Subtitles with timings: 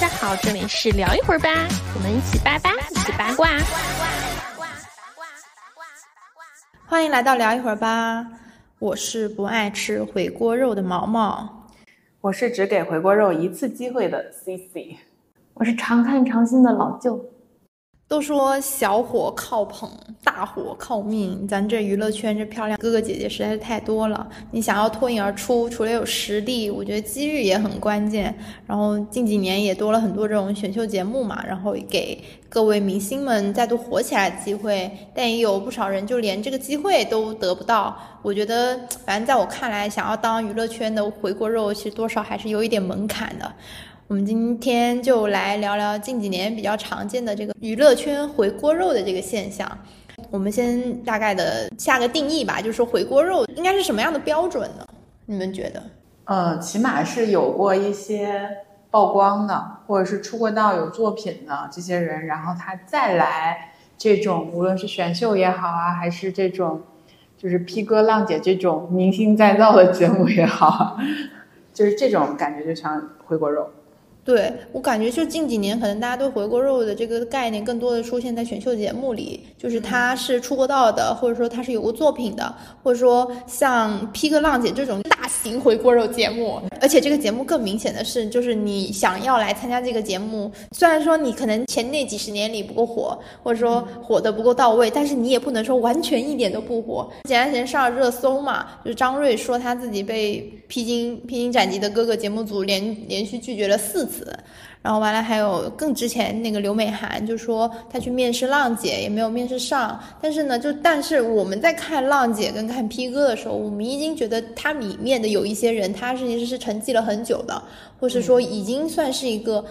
[0.00, 1.48] 大家好，这里是聊一会儿吧，
[1.96, 3.48] 我们一起八八，一起八卦。
[6.86, 8.24] 欢迎来到聊一会儿吧，
[8.78, 11.66] 我是不爱吃回锅肉的毛毛，
[12.20, 14.96] 我是只给回锅肉一次机会的 CC，
[15.54, 17.20] 我是常看常新的老舅。
[18.08, 19.86] 都说小火靠捧，
[20.24, 21.46] 大火靠命。
[21.46, 24.26] 咱这娱乐圈这漂亮哥哥姐姐实在是太多了。
[24.50, 28.34] 你想要脱颖而出，除了有实力，我觉得机遇也很关键。
[28.66, 32.18] 然后近几年也多了很多这种选秀节目嘛，然后给
[32.48, 34.90] 各位明星们再度火起来的机会。
[35.14, 37.94] 但也有不少人就连这个机会都得不到。
[38.22, 43.52] 我觉得，反正在我看来，想要当娱乐圈的回锅肉，其实多少还是有一点门槛的。
[44.08, 49.70] 我们今天就来聊聊近几年比较常见的这个娱乐圈回锅肉的这个现象。
[50.30, 54.86] 我们先大概的下个定义吧，就是回锅肉应该是什么样的标准呢？
[55.26, 55.82] 你们觉得？
[56.24, 58.48] 呃，起码是有过一些
[58.90, 66.80] 曝光的，或者是出过道有作品的这些人，然后他再来这种，无论是选秀也好啊，还是这种
[67.36, 70.96] 就是 P 哥浪姐这种明星再造的节目也好，
[71.74, 73.68] 就是这种感觉就像回锅肉。
[74.28, 86.60] 对我感觉，就近几年，可能大家对回锅肉的这个概念，更多的出现在选秀节目里，就是他是出过道的，或者说他是有过作品的，或者说像披哥浪姐这种大型回锅肉节目。
[86.78, 97.10] 而且这个节目更明显的是，就是你想要来参加这个节目，虽然说你可能前那几十年里不够火，或者说火的不够到位，但是你也不能说完全一点都不火。
[97.26, 104.17] 前段时间上了热搜嘛，就是张睿说他自己被披荆披荆斩棘的哥哥节目组连连续拒绝了四次。
[104.80, 117.60] 然后完了，还有更之前那个刘美涵就说她去面试浪姐也没有面试上，但是呢，就但是我们在看浪姐跟看 P 哥的时候，我们已经觉得他里面的有一些人，他其实是沉寂了很久的，
[117.98, 119.64] 或是说已经算是一个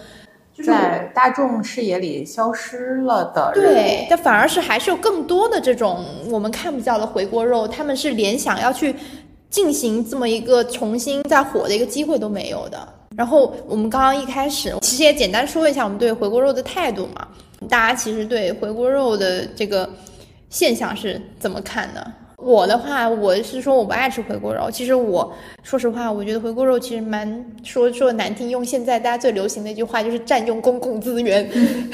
[0.64, 3.50] 在大众视野里消失了的。
[3.54, 8.94] 对，但反而是还是有更多的这种我们看不到的回锅肉，他们是连想要去
[9.48, 12.88] 进行这么一个重新再火的一个机会都没有的。
[13.16, 17.26] 然后我们刚刚一开始其实也简单说一下我们对回锅肉的态度嘛，
[17.68, 19.88] 大家其实对回锅肉的这个
[20.50, 22.12] 现象是怎么看的？
[22.40, 24.70] 我的话，我是说我不爱吃回锅肉。
[24.70, 25.32] 其实我
[25.64, 31.48] 说实话，我觉得回锅肉其实蛮说说难听，用现在大家最流行的一句话就是占用公共资源。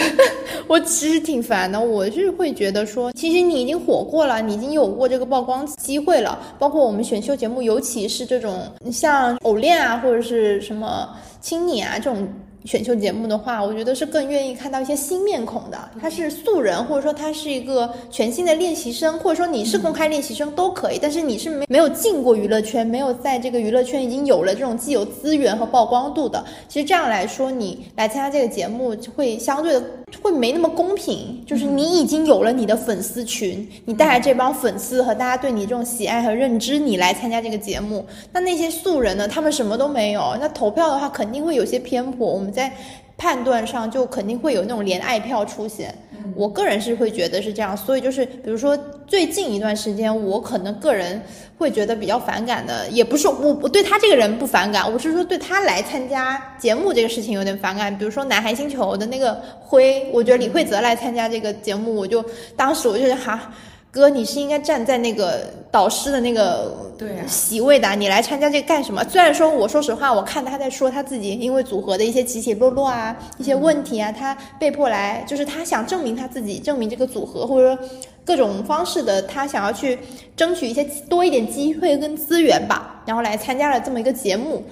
[0.69, 6.39] 我其实挺烦的，我是会觉得说，其实你已经火过了，你已经有过这个曝光机会了。
[6.59, 11.09] 包括我们选秀节目，尤其是这种像偶练啊，或者是什么
[11.41, 12.29] 青你啊这种。
[12.65, 15.79] 选秀节目的话，我觉得是更愿意看到一些新面孔的。
[16.01, 20.99] 他是素人，或者说他是一个全新的练习生，或者说你是公开练习生都可以。
[21.01, 26.43] 但是你是没没有进过娱乐圈，没有在这个娱乐圈已经有了这种既有资源和曝光度的。
[26.67, 29.83] 其实这样来说，你来参加这个节目会相对的
[30.23, 31.45] 会没那么公平。
[31.47, 38.07] 就是你已经有了你的粉丝群，你带着这帮粉丝和大家对你这种喜爱和认知，你来参加这个节目。
[38.33, 39.29] 那那些素人呢？
[39.29, 40.35] 他们什么都没有。
[40.41, 42.27] 那投票的话，肯定会有些偏颇。
[42.27, 42.51] 我们。
[42.55, 42.73] 在
[43.17, 45.93] 判断上就肯定会有那种连爱票出现，
[46.35, 48.77] 我个人是会觉得是这样，所以就是比如说
[49.07, 51.21] 最近一段时间，我可能个人
[51.59, 57.97] 会觉得比较反感的，也不是我我对他这个人不反感，我是说对他来参加节目这个事情有点反感。
[57.97, 62.25] 比如说南韩星球的那个辉，我觉得李慧泽来参加这个节目，我就
[62.57, 63.53] 当时我就哈。
[63.91, 66.84] 哥，你是应该站在那个导师的那个
[67.27, 69.05] 席位的，你来参加这个干什么？
[69.05, 77.89] 虽然说，我说实话，我看他在说他自己因为组合的一些起起落落啊，一些问题啊，他被迫来，就是他想证明他自己，证明这个组合，或者说
[78.25, 79.99] 各种方式的，他想要去
[80.37, 84.65] 争取一些多一点机会跟资源吧，然后来参加了这么一个节目。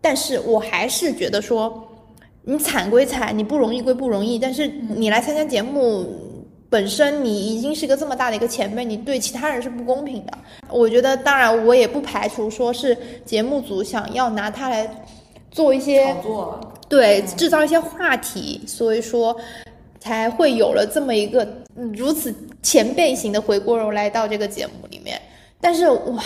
[0.00, 1.88] 但是我还是觉得说，
[2.44, 6.25] 你惨归惨，你不容易归不容易，但是你来参加节目。
[6.68, 10.32] 本身你已经是个这么大的一个前辈，你对其他人是不公平的。
[10.68, 14.88] 我觉得，当然我也不排除说是节目组想要拿他来
[15.50, 19.36] 做一些炒作，对，制造一些话题，所以说
[20.00, 21.46] 才会有了这么一个
[21.94, 25.20] 如此前辈型的回锅肉来到这个节目里面。
[25.60, 26.22] 但是，哇，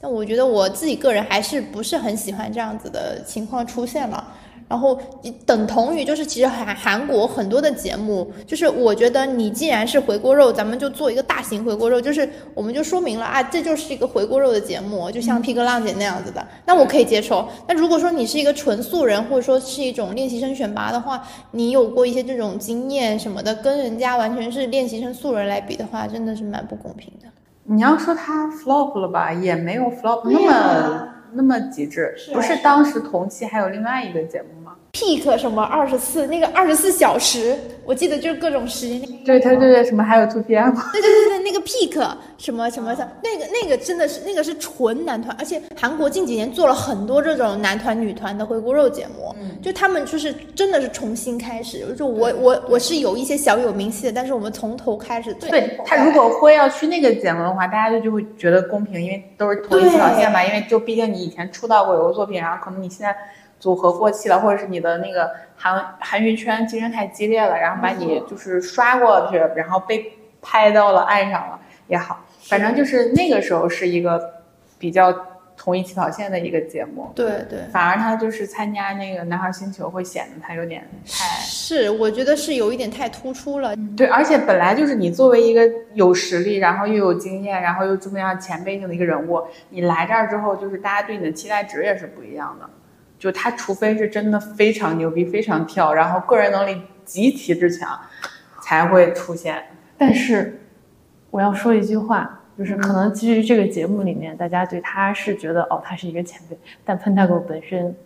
[0.00, 4.32] 但我觉得我自己个人还是不是很喜欢这样子的情况出现了。
[4.66, 4.98] 然后
[5.44, 17.46] 等同于就是，其实韩韩国很多的节目，就是我觉得你既然是回锅肉，咱们就做一个大型回锅肉，就是我们就说明了啊，这就是一个回锅肉的节目，就像 P 哥浪姐那样子的，那我可以接受。
[17.68, 27.28] 那如果说你是一个纯素人，或者说是一种练习生选拔的话，你有过一些这种经验什么的，跟人家完全是练习生素人来比的话，真的是蛮不公平的。
[27.64, 31.08] 你要说他 flop 了吧，也没有 flop 那么。
[31.34, 34.63] 那么极致，不是当时同期还有另外一个节目吗？
[34.94, 39.00] Peak 什么二十四，那个二十四小时，我记得就是各种时间。
[39.24, 55.34] 对对对对，什么还有 Two PM，对对对对，那个 peak 什么什么的，那个那个真的是那个是纯男团，而且韩国近几年做了很多这种男团女团的回锅肉节目，嗯就他们就是真的是重新开始，就我我我是有一些小有名气的，但是我们从头开始。
[55.34, 60.44] 对他如果会要去那个节目的话，大家就就会觉得公平，因为都是同一起跑线嘛。
[60.44, 63.16] 因为就毕竟你以前出道过有个作品，然后可能你现在
[63.60, 70.12] 组合过气了，或者是你的那个韩韩娱圈竞争太激烈了，然后把你就是刷过去，然后被
[70.42, 74.20] 拍到了岸上了也好，反正就是那个时候是一个
[74.78, 75.14] 比较
[75.56, 77.10] 同一起跑线的一个节目。
[77.14, 83.74] 对对，反而他就是参加那个男孩星球会显得他有点太是我觉得是有一点太突出了。
[83.96, 85.62] 对，而且本来就是你作为一个
[85.94, 92.68] 有实力，然后又有经验，然后又这么样前辈性的一个人物，你来这儿之后，就是大家对你的期待值也是不一样的。
[93.18, 97.98] 就他除非是真的非常牛逼、非常跳，然后个人能力极其之强，
[98.62, 99.64] 才会出现。
[99.96, 100.60] 但是
[101.30, 107.96] 我要说一句话，就是可能基于这个节目里面，大家对他是觉得哦，他是一个前辈，但潘大狗本身，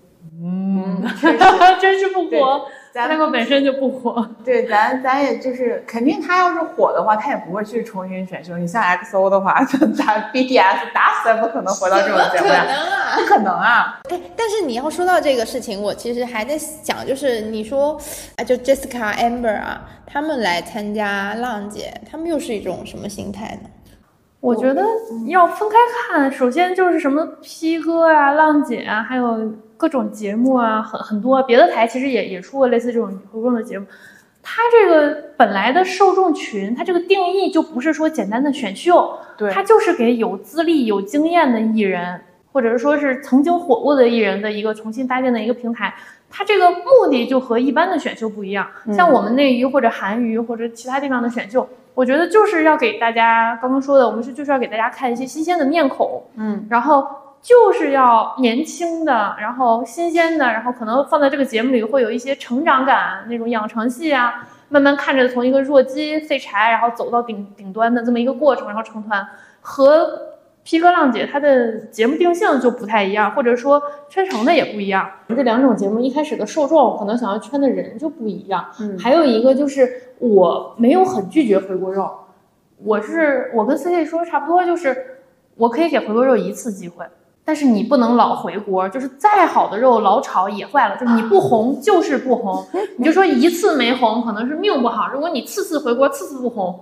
[0.41, 1.03] 嗯，
[1.81, 4.27] 真是不 火咱，Pentago 本身就不火。
[4.45, 8.57] 对，咱咱也就是肯定，他要是火的话，他也不会去重新选秀。
[8.57, 9.63] 你像 XO 的话，
[9.97, 13.17] 咱 BTS 打死也不可能回到这种节目呀，啊！
[13.17, 14.01] 不可能啊！
[14.11, 18.01] 哎，但是你要说到这个事情，我其实还在想，就是你说
[18.37, 23.69] 啊，就 Jessica、Amber 啊，他们来参加浪姐，他们又是一种什么心态呢？
[24.41, 24.85] 我觉得
[25.27, 25.77] 要分开
[26.09, 33.87] 看，首先就是什么 P 哥啊、浪姐啊，还有各种节目啊，很很多别的台其实也也出过类似这种活动的节目。
[34.43, 42.21] 它这个本来的受众群，它这个定义就不是说简单的选秀，对它就是给有资历、有经验的艺人，
[42.53, 45.95] 或者是说是曾经火过的艺人的一个重新搭建的一个平台。
[46.31, 57.07] 它这个目的就和一般的选秀不一样，像我们内娱或者韩娱或者其他地方的选秀，我觉得就是要给大家刚刚说的，我们是就是要给大家看一些新鲜的面孔，嗯，然后
[57.41, 69.27] 就是要年轻的，然后新鲜的，然后可能放在这个节目里会有一些成长感，那种养成系啊，慢慢看着从一个弱鸡废柴，然后走到顶顶端的这么一个过程，然后成团
[69.61, 70.29] 和。
[70.65, 75.11] 披哥浪姐她的节目定性就不太一样，或者说圈成的也不一样。
[75.29, 78.67] 这两种节目一开始的受众可能想要圈的人就不一样。
[78.79, 82.11] 嗯还有一个就是我没有很拒绝回锅肉，
[82.85, 85.23] 我是我跟 C C 说差不多，就是
[85.57, 87.07] 我可以给回锅肉一次机会，
[87.49, 92.63] 但是你不能老回锅，就是再好的肉老炒也坏了，就是你不红就是不红，
[92.99, 96.79] 你就说一次没红可能是命不好，如果你次次回锅次次不红。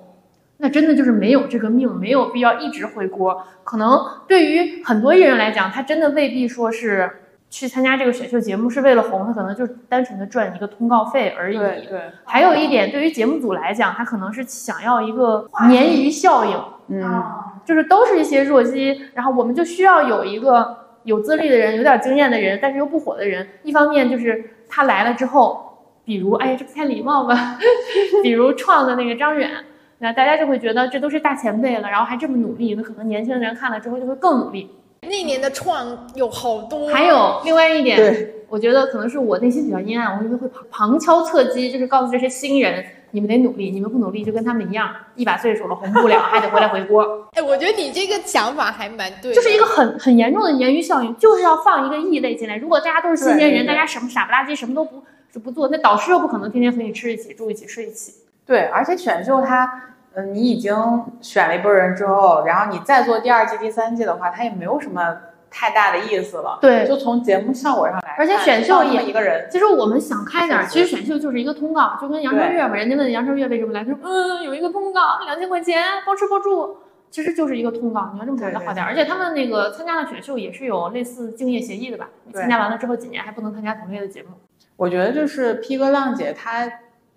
[0.57, 3.41] 那真的就是没有这个命，没有必要一直回锅。
[3.63, 3.97] 可能
[4.27, 11.57] 对于很多艺人来讲，他真的未必说是去参加这个选秀节目是为了红，他可能就单纯的赚一个通告费而已。
[11.57, 17.23] 对对，还有一点，对于节目组来讲，他可能是想要一个鲶鱼效应，嗯，
[17.65, 23.47] 就是都是一些弱鸡，然后我们就需要有一个有资历的人，有点经验的人，但是又不火的人。
[23.63, 27.59] 一方面就是他来了之后，比如哎呀，这不太礼貌吧？
[28.23, 29.51] 比如创的那个张远。
[29.99, 34.71] 那大家就会觉得这都是大前辈了，然后还这么努力，那可能年轻人看了之后就会更努力。
[35.07, 47.29] 那年的创有好多，还有另外一点，我觉得可能是我内心比较阴暗，我觉得会旁旁敲侧击，就是告诉这些新人，你们得努力，你们不努力就跟他们一样，一把岁数了红不了， 还得回来回锅。
[47.33, 52.57] 哎，我觉得你这个想法还蛮对，就是一个很很严重的鲶鱼效应，就是要放一个异类进来。
[52.57, 58.13] 如果大家都是新鲜人，大家什么傻不拉几，什么都不是不做，那导师又不可能天天和你吃一起、住一起、睡一起。
[58.47, 60.75] 对，而且选秀它，嗯，你已经
[61.21, 65.15] 选了一波人之后，然后你再做第二季、第三季的话，它也没有什么
[65.51, 66.59] 太大的意思了。
[66.61, 76.79] 对就从节目效果上来看，而且选秀也一个人，其实我们想开点儿，其实选秀就是一个通告，就跟杨超越嘛，人家问杨超越为什么来，他说嗯有一个通告，两千块钱包吃包住，
[77.11, 78.11] 其实就是一个通告。
[78.15, 82.09] 你要这么讲对对的话点儿，而且他们那个参加了选秀也是有类似竞业协议的吧？
[82.33, 84.31] 参加完了之后几年还不能参加同类的节目。
[84.77, 86.67] 我觉得就是 P 哥浪姐，她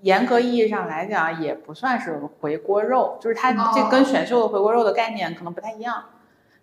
[0.01, 6.03] 严格意义上来讲也不算是回锅肉，就是它这跟选秀的回锅肉的概念可能不太一样。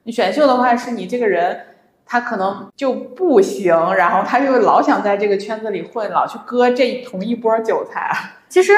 [0.04, 1.60] 你选秀的话，是你这个人。
[2.08, 8.08] 他可能就不行，然后他就老想在这个圈子里混，老去割这同一波韭菜。
[8.48, 8.72] 其实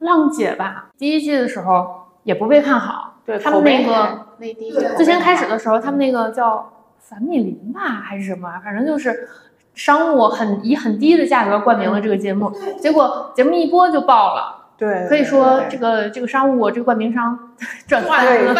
[0.00, 9.30] 浪姐吧，第一季的时候也不被看好，对他们那个还内地最先开始的时候，他们那个叫樊米林吧，还是什么，反正就是
[9.74, 14.60] 商务很以很低的价格冠名了这个节目，结果节目一播就爆了。
[14.76, 17.38] 对，可以说这个这个商务这个冠名商
[17.86, 18.54] 赚翻对了。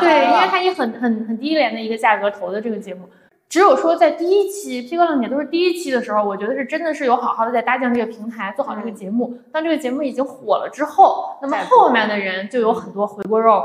[0.00, 3.08] 对，因为他以很很很低廉的一个价格投的这个节目，
[3.48, 9.36] 只有说在第一期《披哥浪姐》都是第一期的时候，我觉得是真的是有好好的在搭建这个平台，做好这个节目。
[9.52, 13.64] 当这个节目已经火了之后，那么后面的人就有很多回锅肉，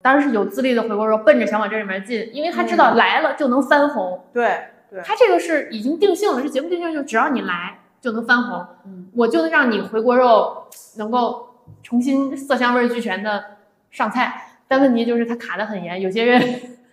[0.00, 4.20] 当然是有资历的回锅肉，奔着想往这里面进，因为他知道来了就能翻红。
[4.32, 4.58] 对
[4.94, 11.48] 对，他这个是已经定性了，是节目定性，就只要你来就能翻红，嗯我就能让你回锅肉能够
[11.82, 13.44] 重新色香味俱全的
[13.90, 14.50] 上菜。
[14.68, 16.40] 但问题就是它卡得很严，有些人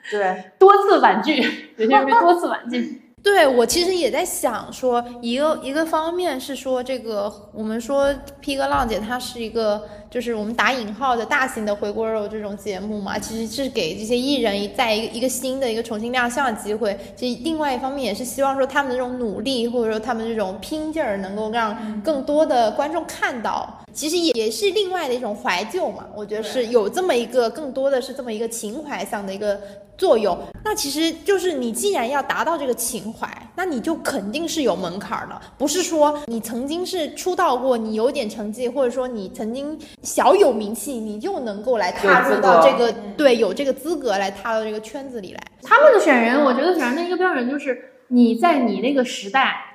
[0.09, 1.37] 对， 多次婉拒，
[1.77, 3.10] 有些人被 多次婉拒。
[3.23, 16.97] 对我其实也在想说，一个一个方面是说这个，我们说 P 哥浪姐她是一个，就是我们打引号的大型的回锅肉这种节目嘛，其实是给这些艺人在一个一个新的一个重新亮相的机会。
[17.15, 23.80] 其实另外一方面也是希望说他们的这种努力，或者说他们这种拼劲儿，能够让更多的观众看到。
[23.93, 29.59] 其实也也是另外的一种怀旧嘛，我觉得是有这么一个更多的是这么一个情怀上的一个
[29.97, 30.37] 作用。
[30.63, 45.39] 那其实就是你既然要达到这个情怀，那你就肯定是有门槛儿的，不是说你曾经是出道过，你有点成绩，或者说你曾经小有名气，你就能够来踏入到这个对有这个资格来踏到这个圈子里来。
[45.63, 49.67] 他们的选人，我觉得选人的一个标准就是你在你那个时代。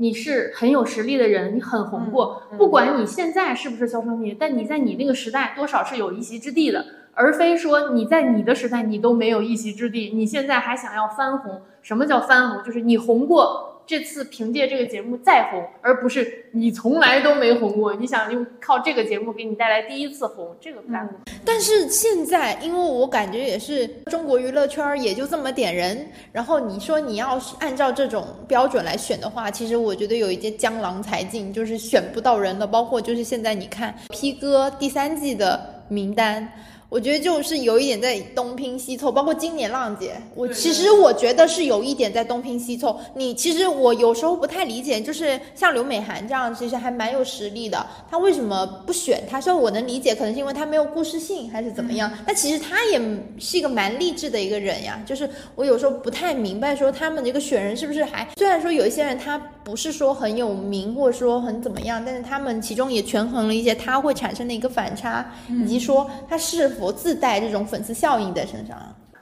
[0.00, 11.60] 你是很有实力的人，你很红过，不管你现在是不是销声匿迹，但你在你那个时代多少是有一席之地的，而非说你在你的时代你都没有一席之地，你现在还想要翻红。
[11.82, 12.62] 什么叫翻红？
[12.64, 21.20] 就是你红过，这次凭借这个节目再红，而不是你从来都没红过，你想用靠这个节目给你带来第一次红，这个不大可能。
[21.44, 32.64] 但是现在，因为我感觉也是中国娱乐圈儿也就这么点人，然后你说你要是按照这种标准来选的话，其实我觉得有一些江郎才尽，就是选不到人的。
[32.64, 36.48] 包括就是现在你看 P 哥第三季的名单。
[36.90, 42.98] 我觉得就是有一点在东拼西凑，包括今年浪姐，我其实我觉得是有一点在东拼西凑。
[43.14, 49.40] 你其实我有时候不太理解，就是像刘美涵这样，其实还蛮有实力的，她为什么不选她？
[49.40, 52.10] 虽然我能理解，可能是因为她没有故事性，还是怎么样。
[52.26, 53.00] 但其实她也
[53.38, 55.00] 是一个蛮励志的一个人呀。
[55.06, 59.40] 就是我有时候不太明白，说他们这个选人是不是还虽然说有一些人他
[59.70, 68.76] 不是说很有名，或者说很怎么样，但是他们其中也权衡了一些他会产生的一个反差，以及说他是否自带这种粉丝效应在身上。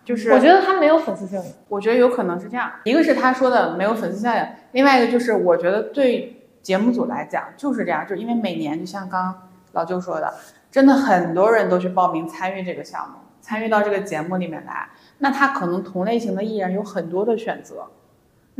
[0.06, 1.52] 就是我觉得他没有粉丝效应。
[1.68, 10.32] 我觉得有可能是这样，一个是他说的没有粉丝效应，另外一个就是我觉得对节目组来讲就是这样，就是因为每年就像刚刚老舅说的，
[10.70, 14.88] 真的很多人都去报名参与这个项目，参与到这个节目里面来，
[15.18, 17.86] 那他可能同类型的艺人有很多的选择。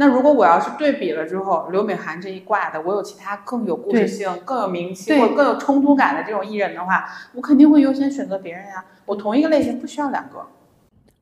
[0.01, 8.85] 那如果我要是对比了之后，刘美含这一挂的，我有其他更有故事性、更有名气或者更有冲突感的这种艺人的话，我肯定会优先选择别人呀。
[9.07, 10.39] 我同一个类型不需要两个。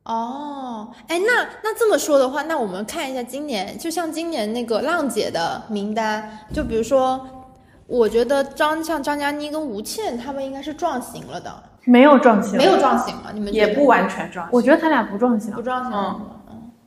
[0.05, 7.27] 哦，哎，那那这么说的话，那我们看一下今年，就像今年那个浪姐的名单，就比如说，
[7.87, 11.51] 我觉得张像张嘉倪跟吴倩他们应该是撞型了的，
[11.85, 13.33] 没有撞型，没有撞型了？
[13.33, 14.51] 你们也不完全撞型。
[14.53, 15.63] 我觉得他俩不撞型不。
[15.63, 16.21] 撞型吗？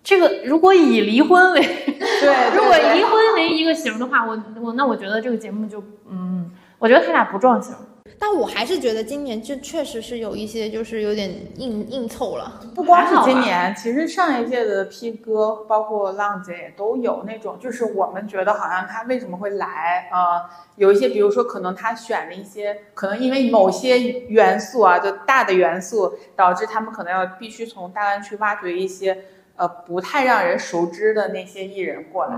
[0.04, 7.76] 这个如果以离婚为， 对，如果离婚为一个型的话，我我那我觉得这个节目就嗯，我觉得他俩不撞型。
[8.22, 12.60] 但我还是觉得今年就确实是有一些就是有点硬硬凑了。
[12.76, 20.42] 不光是今年，其实上一届的 P 哥，包括浪姐也都有那种，就是我们觉得好像他为什么会来啊、呃
[20.76, 29.18] 有一些，比如说可能他选了一些，可能因为某些元素啊，就大的元素，导致他们可能要必须从大湾区挖掘一些
[29.60, 32.36] 呃不太让人熟知的那些艺人过来。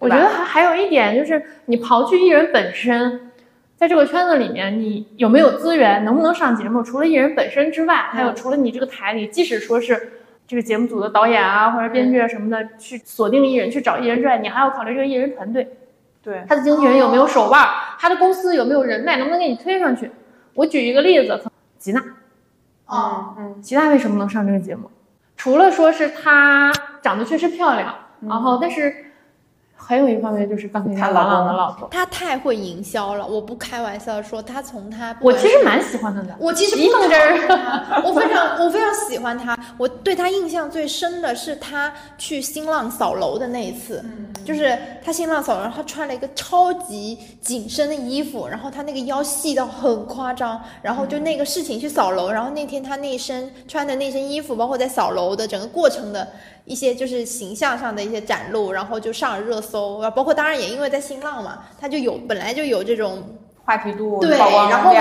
[0.00, 3.30] 我觉得还还有一点就是，你刨去艺人本身，
[3.76, 10.12] 在这个圈子里面，你有没有资源，能不能上节目，除了艺人本身之外，还有除了你这个台里，即使说是
[10.46, 15.66] 这个节目组的导演啊或者编剧啊什么的，去锁定艺人，去找艺人之外，你还要考虑这个艺人团队，
[16.22, 17.66] 对，他的经纪人有没有手腕，
[17.98, 20.10] 他的公司有没有人脉，能不能给你推上去。
[20.54, 21.40] 我举一个例子，
[21.78, 22.04] 吉娜，
[22.90, 24.90] 嗯嗯，吉娜为什么能上这个节目？
[25.44, 26.72] 除了说是她
[27.02, 27.94] 长得确实漂亮，
[28.26, 29.12] 然后但是
[29.86, 31.88] 还有一方面就是钢铁他老郎朗的老婆。
[31.90, 37.48] 他太会营销了，我不开玩笑说，他从他我其实蛮喜欢他的，我其实不凤汁儿。
[37.48, 39.56] 儿，我非常我非常喜欢他。
[39.76, 44.02] 我对他印象最深的是他去新浪扫楼的那一次，
[44.44, 56.26] 就是他新浪扫楼，他穿了一个超级紧身的衣服，然后他那个腰细到很夸张，然后就那个事情去扫楼，然后那天他那身穿的那身衣服，包括在扫楼的整个过程的。
[56.64, 63.22] 一些就是形象上的一些展露，然后就上了热搜，包括当然也因为在新浪嘛，他就有本来就有这种
[63.64, 65.00] 话题度、对，然后也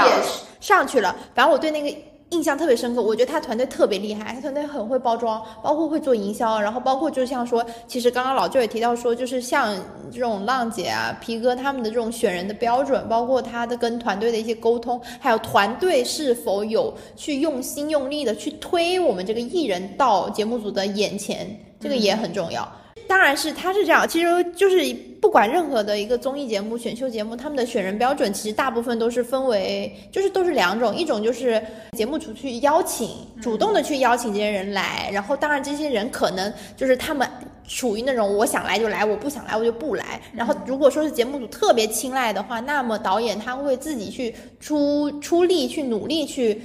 [0.60, 1.16] 上去了。
[1.34, 1.98] 反正我对那个
[2.34, 3.02] 印象特别深刻。
[3.02, 9.76] 我觉得他团队特别厉害，他团队很会包装，包括会做营销，然后包括就像说，其实刚刚老舅也提到说，就是像
[10.12, 21.48] 这种浪姐啊、皮哥他们的这种选人的标准，包括他的跟团队的一些沟通，还有团队是否有去用心用力的去推我们这个艺人到节目组的眼前，
[21.80, 22.68] 这个也很重要。
[23.08, 31.62] 当然是他是这样，其实就是不管任何的一个综艺节目、选秀节目，他们的选人标准其实大部分都是分为，就是都是两种，一种就是
[31.98, 33.10] 节目组去邀请，
[33.42, 37.28] 主动的去邀请这些人来，然后当然这些人可能就是他们
[37.68, 40.22] 属于那种我想来就来，我不想来我就不来。
[40.34, 46.62] 然后如果说是节目组特别青睐的话，那么导演他会自己去出出力去努力去。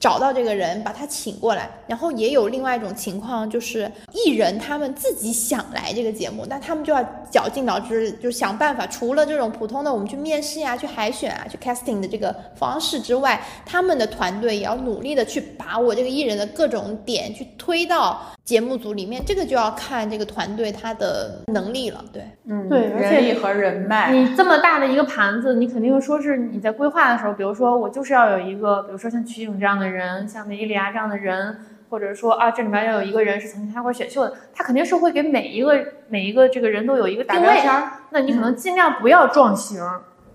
[0.00, 8.86] 找到这个人，把他请过来，然后也有另外一种情况，就是艺人他们自己想来这个节目，那他们就要绞尽脑汁，就想办法。
[8.86, 19.22] 除了这种普通的我们去面试呀、去海选啊、去 casting 的这个方式之外，他们的团队也要努力的去把我这个艺人的各种点去推到节目组里面。
[19.26, 22.04] 这个就要看这个团队他的能力了。
[22.12, 31.58] 对，嗯，对而且人力和人脉，你这么大的一个盘子，你肯定说是你在规划的时候，比如说我就是要有一个，比如说像曲颖这样的人，像梅伊利亚这样的人，
[31.90, 37.70] 或者说啊这里面要有一个人是曾经参加过选秀的，他肯定是会给每一个每一个这个人都有一个定标签。
[38.10, 39.82] 那你可能尽量不要撞型，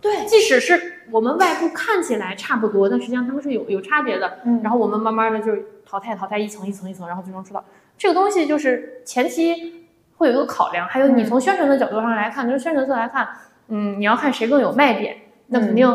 [0.01, 4.39] 对，即使是我们外部看起来差不多，但实际上他们是有有差别的。
[4.45, 7.63] 嗯然后我们慢慢的就是淘汰淘汰一层一层一层，然后最终出道。
[7.97, 9.85] 这个东西就是前期
[10.17, 13.27] 会有一个考量，还有你嗯从宣传的角度上来看，就是宣传侧来看，
[13.69, 15.15] 嗯，你要看谁更有卖点，
[15.47, 15.87] 那肯定、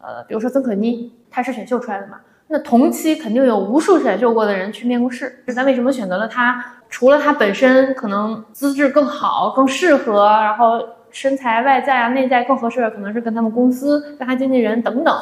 [0.00, 2.20] 呃，比如说曾可妮，她是选秀出来的嘛，
[2.52, 6.62] 那同期肯定有无数选秀过的人去面过试，咱为什么选择了他？
[6.88, 15.16] 除了他本身可能资质更好、更适合，然后身材、外在啊、内在更合适，可能是跟他们公司、跟他经纪人等等，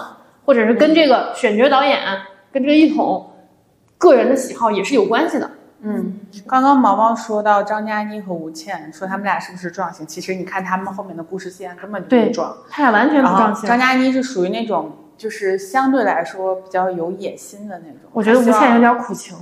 [0.47, 2.01] 或者是跟这个选角导演、
[2.51, 3.31] 跟这个一统
[3.99, 5.51] 个人的喜好也是有关系的。
[5.83, 10.07] 嗯，刚刚毛毛说到张嘉倪和吴倩，说他们俩是不是撞型？
[10.07, 12.57] 其实你看他们后面的故事线根本就对不撞。
[12.71, 13.79] 他俩完全不然撞型张。
[13.79, 17.99] 嘉倪是属于那种就是相对来说比较有野心的那种。
[18.13, 19.37] 我觉得吴倩有点苦情。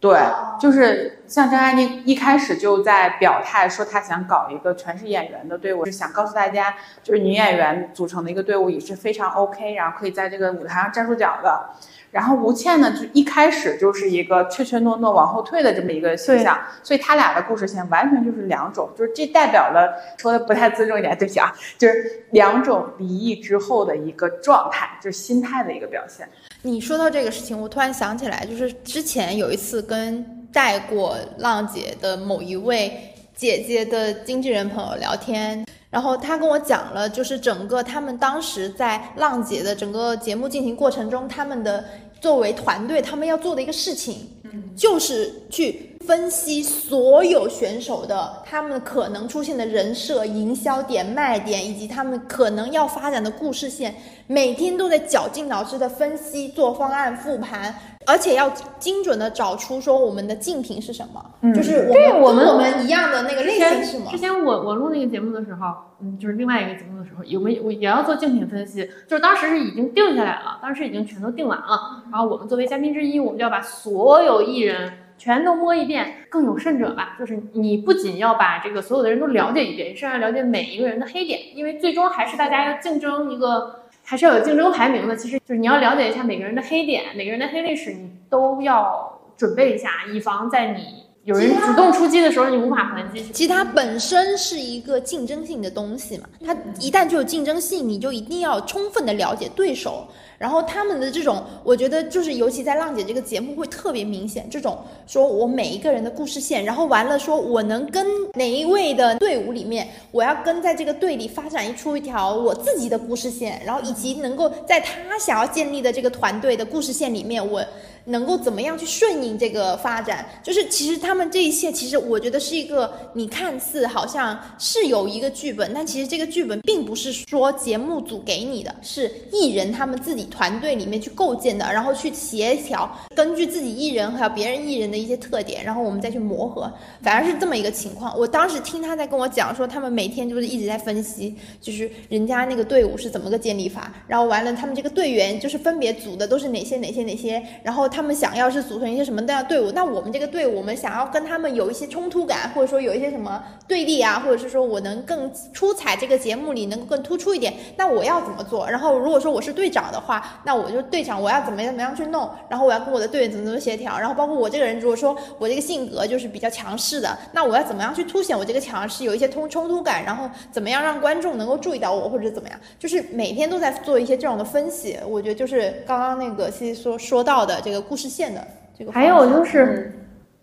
[0.00, 0.18] 对，
[0.60, 11.70] 就是像张嘉倪一开始就在表态说她想搞一个全是演员的队伍，是想告诉大家，就是女演员组成的一个队伍也是非常 OK，然后可以在这个舞台上站住脚的。
[12.10, 26.28] 然后吴倩呢，就一开始就是一个怯怯懦懦、往后退的这么一个形象，所以他俩的故事线完全就是两种，就是这代表了说的不太尊重一点，对不起啊，就是两种离异之后的一个状态，就是心态的一个表现。
[26.62, 41.84] 你说到这个事情，我突然想起来，就是之前有一次跟带过浪姐的某一位姐姐的经纪人朋友聊天，然后他跟我讲了，就是整个他们当时在浪姐的整个节目进行过程中，他们的
[42.20, 44.30] 作为团队，他们要做的一个事情，
[44.76, 53.92] 就是去分析所有选手的他们可能出现的人设、营销点、卖点，以及他们可能要发展的故事线，
[54.28, 57.74] 每天都在绞尽脑汁的分析、做方案、复盘，
[58.06, 64.18] 而且要精准的找出说我们的竞品是什么，就是我们对我们跟我们一样的那个类型是什么之。
[64.18, 76.26] 前我我录那个节目的时候，嗯，就是另外一个节目的时候，有没有我也要做竞品分析，就是当时是已经定下来了，当时已经全都定完了，然后我们作为嘉宾之一，我们就要把所有艺人全都摸一遍。
[76.28, 83.83] 更有甚者吧，就是你不仅要把这个所有的人都了解一遍，你是要了解每一个人的黑点，因为最终还是大家要竞争一个。
[84.04, 93.22] 还是要有竞争排名的，其实就是你要了解一下每个人的黑点，每个人的黑历史，你都要准备一下，以防在你有人主动出击的时候，你无法还击。
[93.32, 100.06] 其实它本身是一个竞争性的东西嘛，它一旦就有竞争性，你就一定要充分的了解对手，
[100.38, 117.64] 然后他们的这种，我觉得就是尤其在浪姐这个节目会特别明显，这种说我每一个人的故事线，然后完了说我能跟哪一位的队伍里面，我要跟在这个队里发展一出一条我自己的故事线，然后以及能够在他想要建立的这个团队的故事线里面，我
[118.06, 120.26] 能够怎么样去顺应这个发展？
[120.42, 138.16] 就是其实他们这一切，其实我觉得是一个你看似好像是有一个剧本，但其实这个剧本并不是说节目组给你的，是艺人他们自己团队里面去构建的，然后去协调，根据自己艺人还有别人艺人的一些特点，然后我们再去磨合，反而是这么一个情况。
[138.18, 158.68] 我当时听他在跟我讲说，他们每天就是一直在分析，就是人家那个队伍是怎么个建立法，然后完了他们这个队员就是分别组的都是哪些哪些哪些，然后他们想要是组成一些什么样的队伍，那我们这个队伍，我们想要跟他们有一些冲突感，或者说有一些什么对立啊，或者是说我能更出彩，这个节目里能够更突出一点，那我要怎么做？
[158.68, 174.98] 然后如果说我是队长的话，那我就队长我要怎么样怎么样去弄，然后我要跟我的队员怎么怎么协调，然后包括我这个人，如果说我这个性格就是比较强势的，那我要怎么样去凸显我这个强势，有一些冲冲突感，然后怎么样让观众能够注意到我，或者怎么样，就是每天都在做一些这种的分析。
[175.06, 179.92] 我觉得就是刚刚那个西西说说到的这个故事线的这个还，有就是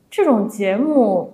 [0.09, 1.33] 这种节目，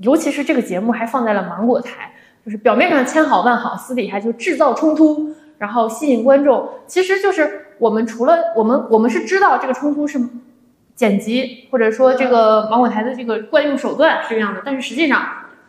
[0.00, 2.12] 尤其是这个节目还放在了芒果台，
[2.44, 6.68] 就是表面上千好万好，私底下就制造冲突，然后吸引观众。
[6.86, 10.20] 其实就是我们除了我们我们是知道这个冲突是
[10.94, 15.26] 剪辑或者说这个芒果台的这个惯用手段是这样的，但是实际上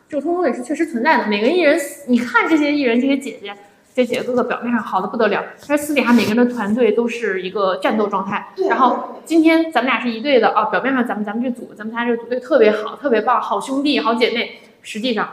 [0.08, 1.28] 这个冲突也是确实存在的。
[1.28, 3.54] 每个艺人，你看这些艺人这些姐姐。
[3.94, 8.48] 这姐姐哥哥表面上好的不得了，但是私底下每个人的团队都是一个战斗状态。
[8.70, 14.62] 然后今天咱们俩是一队的啊，表面上咱们咱们这组咱们仨这个组队特别好，特别棒，好兄弟好姐妹。
[14.82, 15.28] 实际上，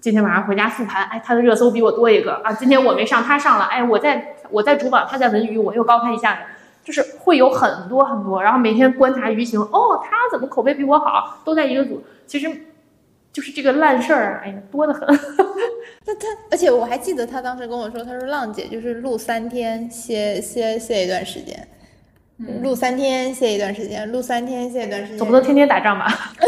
[0.00, 6.40] 今天晚上回家复盘，哎，他的热搜比我多一个啊，今天我没上，他上了，哎，我在我在主榜，他在文娱，我又高他一下子，
[6.82, 8.42] 就是会有很多很多。
[8.42, 12.50] 然后每天观察舆情，哦，他怎么口碑比我好，都在一个组，其实
[13.32, 15.06] 就是这个烂事儿，哎呀，多得很。
[16.04, 21.68] 那他，而且我还记得他当时跟我说，他说浪姐就是录三天歇歇歇一段时间，
[22.62, 26.06] 录三天歇一段时间，录三天歇一段时间，总不能天天打仗吧？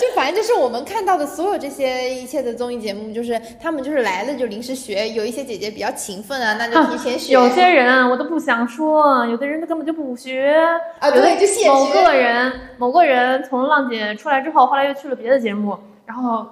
[0.00, 7.34] 就反正就是我们看到的所有这些一切的综艺节目，就是他们就是来了就临时学，有一些姐姐比较勤奋啊，那就提前学。
[7.34, 10.56] 有些人我都不想说，有的人他根本就不学
[10.98, 11.70] 啊，对，就现。
[11.70, 15.76] 某个人，某个人从浪姐出来之后，后来又去了别的节目，
[16.06, 16.46] 然后。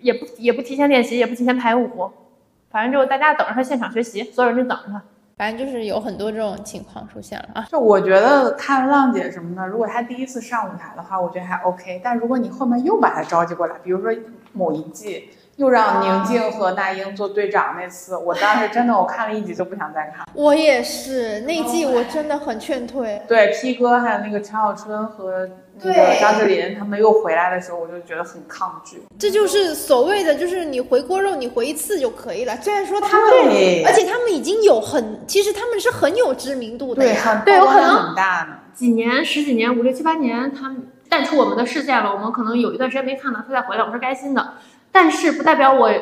[0.00, 2.10] 也不也不提前练习，也不提前排舞，
[2.70, 5.02] 反正就大家等着他现场学习，所有人就等着他。
[5.36, 7.66] 反正就是有很多这种情况出现了啊。
[7.70, 12.00] 就我觉得看浪姐什么的，如果她第一次上舞台的话，我觉得还 OK。
[12.04, 14.10] 但如果你后面又把她召集过来，比如说
[14.52, 20.26] 某一季又让宁静和那英做队长那次，我当时真的我看了一集就不想再看。
[20.34, 23.20] 我也是，那季我真的很劝退。
[23.28, 25.48] 对，P 哥还有那个陈小春和。
[25.82, 29.02] 那个张智霖他们又回来的时候，我就觉得很抗拒。
[29.18, 32.56] 这就是所谓的，就是你回锅肉，你回一次就可以了。
[32.62, 38.58] 虽然说他们，而且他们已经有很，其实他们是很有知名度的，对，对，有可能很大呢。
[38.72, 42.12] 几年、十几年、五六七八年，他们淡出我们的视线了。
[42.12, 44.54] 我们可能有一段时间没看到他再回来，我们是开心的。
[44.94, 45.92] 但是不代表我。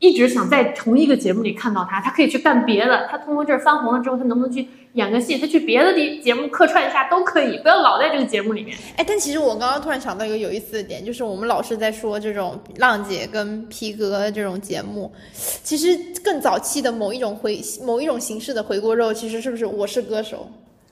[0.00, 3.08] 一直想在同一个节目里看到他，他可以去干别的。
[3.10, 5.36] 他通过这儿翻红了之后，他能不能去演个戏？
[5.36, 8.78] 他去别的地节目客串一下都可以，不要老在这个节目里面。
[8.96, 15.12] 哎，但其实我刚刚突然想到一个有意思的点，就是我们老是在说这种浪姐跟皮哥这种节目，
[15.64, 20.48] 其实更早期的某一种回某一种形式的回锅肉，其实是不是《我是歌手》？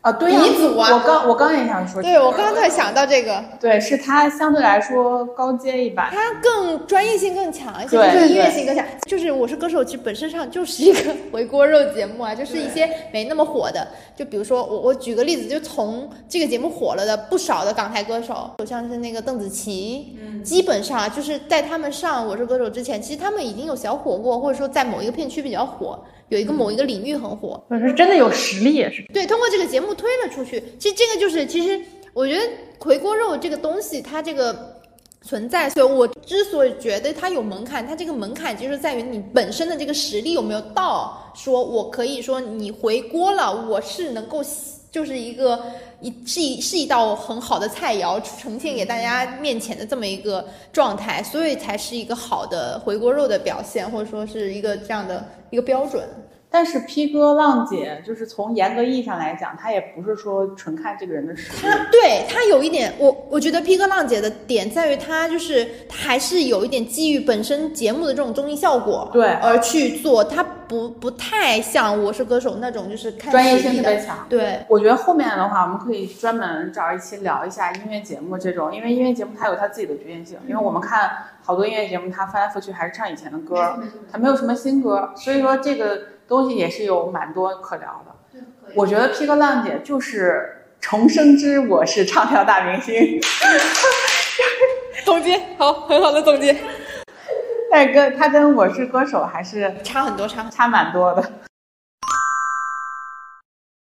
[0.07, 0.89] 啊，对鼻祖啊！
[0.95, 8.87] 我刚我刚也想说，对我刚刚才想到这个，对，是他相对来说高阶一版，他更专业性更强一些，对，音乐性更强。
[9.05, 25.99] 就是我是歌手，其实本身上就是一个 回锅肉节目啊，就是一些没那么火的，就比如说我我举个例子，就从这个节目火了的不少的港台歌手，像是那个邓紫棋，嗯，基本上就是在他们上我是歌手之前，其实他们已经有小火过，或者说在某一个片区比较火。
[26.29, 29.03] 有一个某一个领域很火，是真的有实力也是。
[29.13, 30.63] 对，通过这个节目推了出去。
[30.79, 31.81] 其实这个就是，其实
[32.13, 32.43] 我觉得
[32.79, 34.81] 回锅肉这个东西，它这个
[35.23, 44.43] 存在，所以我之所以觉得它有门槛，它这个门槛就是在于你本身的这个实力有没有到，说我可以说你回锅了，我是能够。
[44.97, 45.63] 就是一个
[46.01, 56.09] 一是一是一道很好的菜肴呈现给大家面前的这么一个状态，所以才是一个好的回锅肉的表现，或者说是一个这样的一个标准。
[56.49, 61.59] 但是 P 哥浪姐就是从严格意义上来讲，他也不是说纯看这个人的实力。
[61.61, 74.25] 他对他有一点，我我觉得 P 哥浪姐的点在于他就是他还是有一点基于本身节目的这种综艺效果对而去做，他不不太像我是歌手那种就是看专业性特别强。
[74.29, 81.11] 对，我觉得后面的话我们可以专门找一期聊一下音乐节目这种，因为音乐节目它有它自己的局限性，因为我们看
[81.43, 83.79] 好多音乐节目，它翻来覆去还是唱以前的歌，
[84.11, 86.16] 它没有什么新歌，所以说这个。
[86.29, 88.41] 东西也是有蛮多可聊的，
[88.75, 93.21] 我觉得 P 哥浪姐就是重生之我是唱跳大明星，
[95.05, 96.57] 总结好，很好的总结。
[97.71, 101.33] 但跟他跟我是歌手还是差很多，差差蛮多的。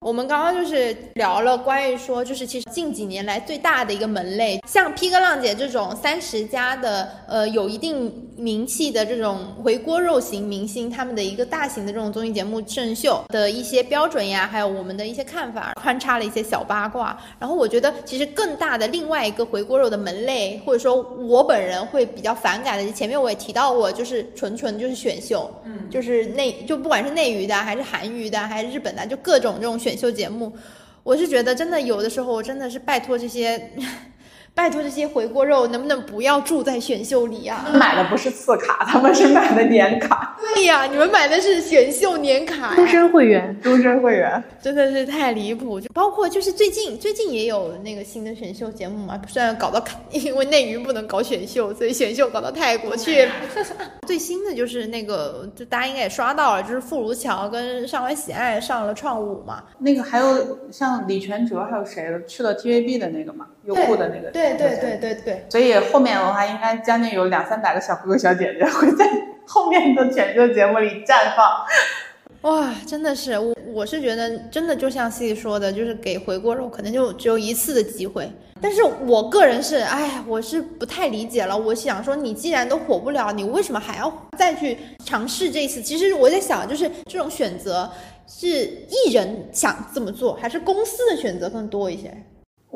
[0.03, 17.17] 我们刚刚就是聊了关于说，就是其实近几年来最大的一个门类，像 P 哥浪姐这种三十加的，呃，有一定名气的这种回锅肉型明星，他们的一个大型的这种综艺节目胜秀的一些标准呀，还有我们的一些看法，穿插了一些小八卦。
[17.39, 29.92] 然后我觉得，其实更大的另外一个回锅肉的门类，或者说我本人会比较反感的，前面我也提到过，就是纯纯就是选秀，嗯，就是内就不管是内娱的，还是韩娱的，还是日本的，就各种这种选。
[29.93, 30.51] 选秀节目，
[31.03, 33.69] 我是觉得真的有的时候，我真的是拜托这些。
[34.55, 37.65] 拜托这些回锅肉能不能不要住在选秀里啊？
[37.73, 40.37] 买的不是次卡，他们是买的年卡。
[40.53, 45.81] 对呀，你们买的是选秀年卡，终身会员，终身会员，真的是太离谱。
[45.81, 53.27] 就包括就是最近最近也有那个新的选秀节目嘛，虽然搞到因为内娱不能搞选秀，所以选秀搞到泰国去。
[54.05, 59.63] 最新的就是那个，就大家应该也刷到了，就是傅如乔跟上官喜爱上了创五嘛。
[59.79, 64.29] 那个还有像李全哲，还有谁去了 TVB 的那个嘛，优酷的那个。
[64.31, 69.09] 对对对对对，所以后面的话，应该将近有两三百个小哥哥小姐姐会在
[69.47, 71.65] 后面的选秀节目里绽放。
[72.41, 78.29] 哇，真的是我，我是觉得真的就像 C 说的，就是给回锅肉可能就只有一次的机会。
[78.61, 81.57] 但是我个人是，哎，我是不太理解了。
[81.57, 85.81] 我想说，你既然都火不了，你为什么还要再去尝试这一次？
[85.81, 87.89] 其实我在想，就是这种选择
[88.27, 92.13] 是艺人想这么做，还是公司的选择更多一些？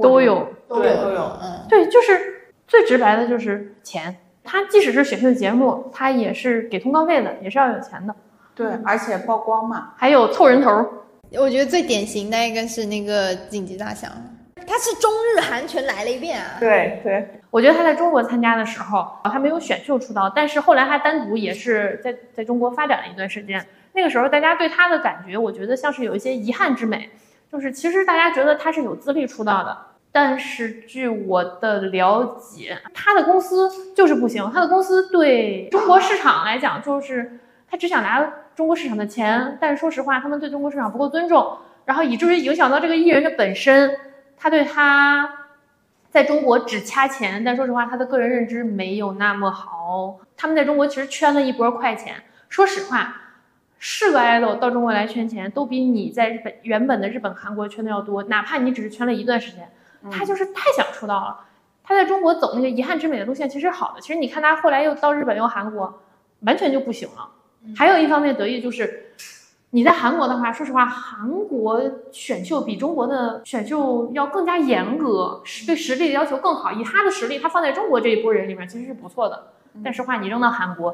[0.02, 4.16] 都有，都有，都有，嗯，对，就是最直白的就是钱。
[4.44, 8.16] 他即使是选秀节目，他也是给通告费的，也是要有钱的。
[8.56, 10.86] 对，而且曝光嘛，还有凑人头。
[11.34, 14.10] 我觉得最典型的应该是那个晋级大奖，
[14.66, 16.56] 他是中日韩全来了一遍啊。
[16.60, 23.64] 对对，我觉得他在中国参加的时候，他没有选秀出道，但是后来他单独也是在在中国发展了一段时间。
[23.92, 27.10] 那个时候大家对他的感觉，我觉得像是有一些遗憾之美。
[27.52, 29.78] 就是其实大家觉得他是有资历出道的，
[30.12, 34.52] 但是据我的了解，他的公司就是不行。
[34.54, 43.98] 他的公司对中国市场来讲，就是他只想拿中国市场的钱，但是说实话，他们对中国市场不够尊重，然后以至于影响到这个艺人的本身。
[44.40, 45.48] 他对他
[46.12, 50.20] 在中国只掐钱，但说实话，他的个人认知没有那么好。
[50.36, 52.16] 他们在中国其实圈了一波快钱。
[52.50, 53.22] 说实话。
[53.80, 58.24] 是个 idol 到中国来圈钱，都比你在日本原本的日本、韩国圈的要多。
[58.24, 59.72] 哪怕你只是圈了一段时间，
[60.12, 61.40] 他就是太想出道了。
[61.84, 64.02] 他在中国走那个遗憾之美的路线其实好的。
[64.02, 66.02] 其实你看他后来又到日本又韩国，
[66.42, 67.30] 完全就不行了。
[67.76, 69.14] 还有一方面得益就是
[69.70, 76.72] 你在韩国的话，说实话，韩国选秀比中国的选秀要更加严格，对实力的要求更好。
[76.72, 79.52] 以他的实力，他放在中国这一波人里面其实是不错的。
[79.84, 80.94] 但实话，你扔到韩国。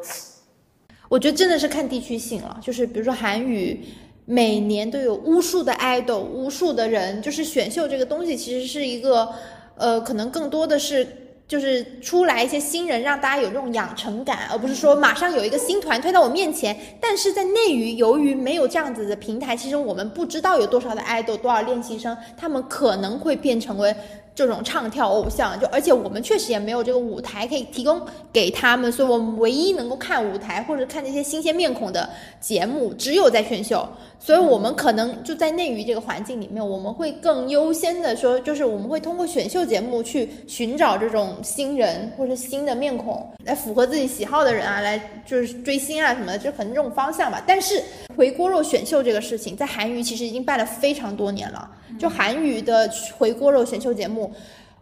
[1.14, 3.80] 我觉得真的是看地区性了，就是比如说韩语，
[4.26, 9.30] 每年都有无数的 idol，无数的人，就是选秀这个东西其实是一个，
[9.76, 11.08] 呃，可能更多的是
[11.48, 16.76] 就是出来一些新人，让大家有这种养成感，而不是说马上有一个新团推到我面前。
[17.00, 23.96] 但是在内娱，由于没有这样子的平台，其实我们不知道有多少的 idol，多少练习生，他们可能会变成为。
[24.36, 33.88] 这种唱跳偶像，就而且我们确实也没有这个舞台可以提供给他们，所以我们唯一能够看舞台或者看这些新鲜面孔的节目，只有在选秀。
[34.20, 47.44] 所以我们可能就在内娱这个环境里面，我们会更优先的说，就是我们会通过选秀节目去寻找这种新人或者新的面孔，来符合自己喜好的人啊，来就是追星啊什么的，就可能这种方向吧。
[47.46, 47.84] 但是
[48.16, 51.70] 回锅肉选秀这个事情，在韩娱其实已经办了非常多年了。
[52.00, 54.32] 就韩娱的回锅肉选秀节目，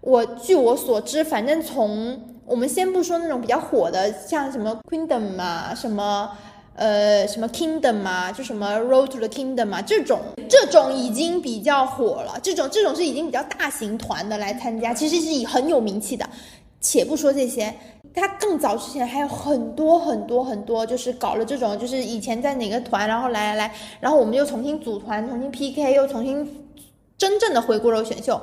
[0.02, 6.30] 我据我所知，反正从我们先不说那种比较火的，像什么 Queendom 嘛，什么。
[6.74, 10.20] 呃，什么 Kingdom 嘛，就什么 Road to the Kingdom 嘛，这种
[10.50, 16.28] 这种已经比较火了，这种这种是已经比较大型团的来参加，其实是以很有名气的。
[16.80, 17.72] 且不说这些，
[18.16, 26.50] 他更早之前还有很多很多很多，就是搞了这种，就是以前在哪个团，然后来来来，然后我们又重新组团，重新 PK，又重新
[27.22, 28.42] 真正的回锅肉选秀，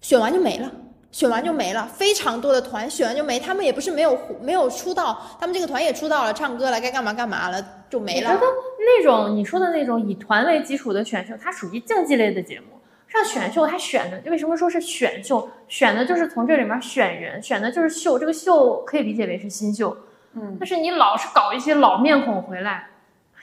[0.00, 0.72] 选完就没了。
[1.10, 8.30] 选完就没了，非常多的团选完就没，他们也不是没有没有出道，他们这个团也出道了，唱歌了，该干嘛干嘛了，就没了。
[8.30, 8.46] 我觉得
[8.78, 12.80] 那种你说的那种以团为基础的选秀，它属于竞技类的节目。
[13.08, 15.50] 上选秀，它选的为什么说是选秀？
[15.68, 18.18] 选的就是从这里面选人，选的就是秀。
[18.18, 19.94] 这个秀可以理解为是新秀，
[20.32, 20.56] 嗯。
[20.58, 22.88] 但是你老是搞一些老面孔回来，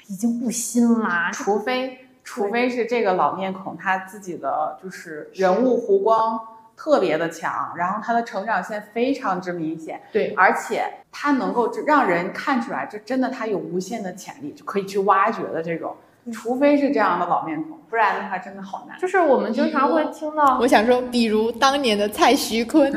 [0.08, 1.30] 已经不新啦。
[1.32, 6.40] 除非除非是这个老面孔他自己的就是人物弧光。
[6.82, 15.94] 特别的强，然后他的成长线非常之明显，对，而且他能够就让人看出来，这真的他有无限的潜力，就可以去挖掘的这种，
[16.32, 18.98] 除非是这样的老面孔，不然的话真的好难。
[18.98, 22.90] 就是我们经常会听到，我想说，比如当年的蔡徐坤，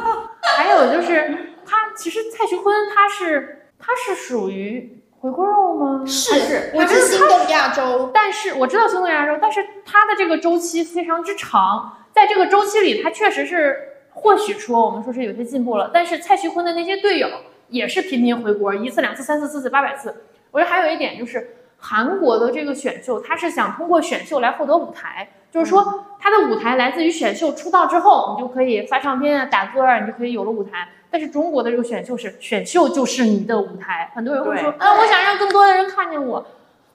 [0.58, 6.02] 还有就是他其实蔡徐坤他是他是属于回锅肉吗？
[6.06, 13.76] 是，我觉得是心动亚洲，但是我知道心动亚洲，但是它的这个周期非常之长，在这个周期里，它确实是
[14.14, 17.28] 或许说我们说是有些进步了，但是蔡徐坤的那些队友
[17.68, 20.24] 也是频频回国，一次、两次、三次、四次、八百次。
[20.52, 30.88] 我觉得还有一点就是韩国的这个选秀，他是想通过选秀来获得舞台，就是说他的舞台来自于选秀，出道之后你就可以发唱片啊、打歌啊，你就可以有了舞台。
[31.10, 36.46] 但是中国的这个选秀是选秀就是你的舞台，很多人会说，啊，我想让更多的人看见我。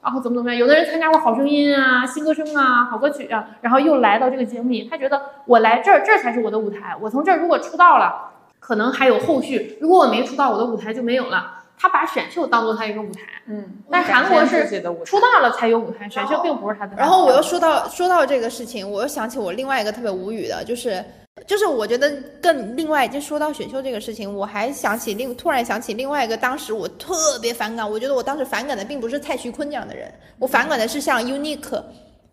[0.02, 0.60] 然后怎么怎么样？
[0.60, 6.96] 有的人参加过《好声音》啊、新歌声啊、好歌曲啊，然后又来到这个节目里，他觉得我来这儿，这儿才是我的舞台。
[7.02, 11.54] 我从这儿如果出道了，可能还有后续；如果我没出道，我的舞台就没有了。
[11.78, 14.66] 他把选秀当做他一个舞台，嗯，但是韩国是
[15.04, 16.96] 出道了才有舞台，选秀并不是他的。
[16.96, 21.04] 然后我又说到说到这个事情，我又想起我另外一个特别无语的，就是
[21.48, 22.10] 就是我觉得
[22.42, 31.84] 更另外就说到选秀这个事情，我还想起另突然想起另外一个，当时我特别反感，我觉得我当时反感的并不是蔡徐坤这样的人，我反感的是像 Unique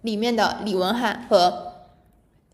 [0.02, 1.72] 里面的李文翰和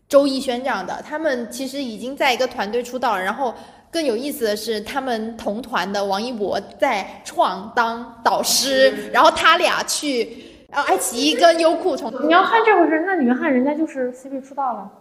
[0.07, 3.53] 周艺轩这样的，他们其实已经在一个团队出道了，然后。
[3.91, 12.13] 更有意思的是，他们同团的王一博在创当导师，然后他俩去，然后爱奇艺跟优酷同。
[12.27, 14.91] 你要看这回事，那李元翰人家就是 CP 出道了，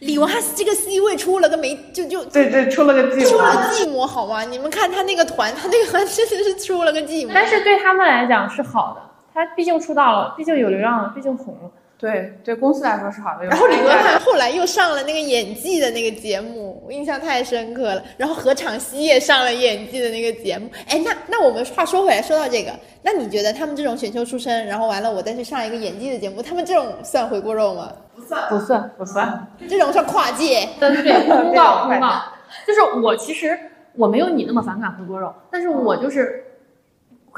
[0.00, 3.72] 李文翰这个 C 位出了个没就就对对，出了个寂寞出了寞。
[3.72, 4.42] 寂寞好吗？
[4.42, 7.30] 你们看他那个团，他那个团真的是出了个寂寞。
[7.32, 9.00] 但是对他们来讲是好的，
[9.32, 11.70] 他毕竟出道了，毕竟有流量了，毕竟红了。
[12.04, 13.46] 对对，公司来说是好的。
[13.46, 18.04] 然后李文文翰后来又上了那个演技的那个节目，我印象太深刻了。
[18.18, 20.68] 然后何昶希也上了演技的那个节目。
[20.86, 27.90] 哎，那那我们话说回来，说到这个，那你觉得他们这种选秀出身，然后完了我再去上一个演技的节目，他们这种算回锅肉吗？
[28.14, 30.68] 不算，不算，不算 这种算跨界。
[30.78, 32.22] 对对，公告快公告，
[32.66, 33.58] 就是我其实
[33.96, 36.44] 我没有你那么反感回锅肉，但是我就是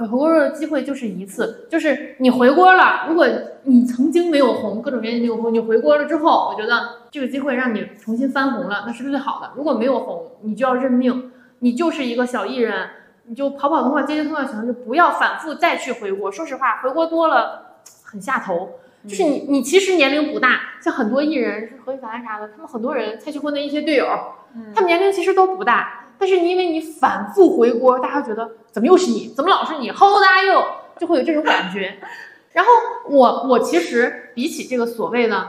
[0.05, 3.27] 回锅肉的机会就是一次，就是你回锅了，如果
[3.63, 9.53] 你曾经没有红，各种原因没有红，你回锅了之后，我觉得这个机会让你重新翻红了，那是最好的。
[9.57, 12.91] 如果没有红，你就要认命，你就是一个小艺人，
[13.25, 16.31] 你就跑跑通告、接接通告行，就不要反复再去回锅。
[16.31, 18.73] 说实话，回锅多了很下头。
[19.09, 24.07] 就是你，你其实年龄不大，像很多艺人是何羽凡啥的，他们很多人蔡徐坤的一些队友，
[24.75, 30.63] 他们年龄其实都不大，但是因为你反复回锅，大家觉得怎么又是你，怎么老是你，How old are you？
[31.01, 31.97] 就会有这种感觉。
[32.53, 32.71] 然后
[33.09, 35.49] 我我其实比起这个所谓的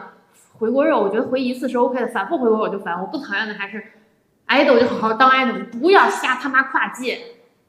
[0.60, 2.98] 回锅肉，我觉得回一次是 OK 的，反复回锅我就烦。
[3.02, 3.84] 我不讨厌的还是
[4.48, 7.20] idol 就好好当 idol，不要瞎他妈跨界，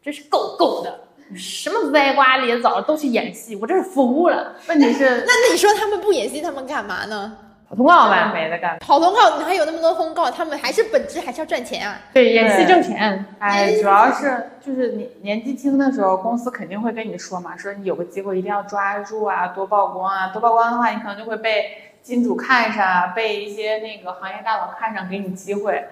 [0.01, 1.01] 真是够够的。
[1.35, 4.55] 什么歪瓜裂枣都去演戏，我真是服了。
[4.69, 7.37] 问题是那那你说他们不演戏，他们干嘛呢？
[7.69, 8.79] 跑通告办呗，没得干。
[8.79, 10.31] 跑通告哪有那么多通告？
[10.31, 11.99] 他们还是本质还是要赚钱啊。
[12.15, 13.23] 对，演戏挣钱。
[13.39, 25.85] 哎，主要是就是年年纪轻的时候，公司肯定会跟你说嘛，说你有个机会一定要抓住啊，多曝光啊，多曝光的话，你可能就会被金主看上啊，被一些那个行业大佬看上，给你机会。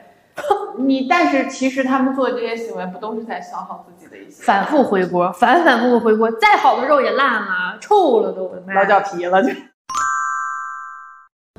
[0.79, 8.51] 你但是其实他们做这些行为，不都是在消耗自己的一些 反复回锅，反反复复回锅，再好的肉也烂了，臭了都。
[8.75, 9.51] 老脚皮了就。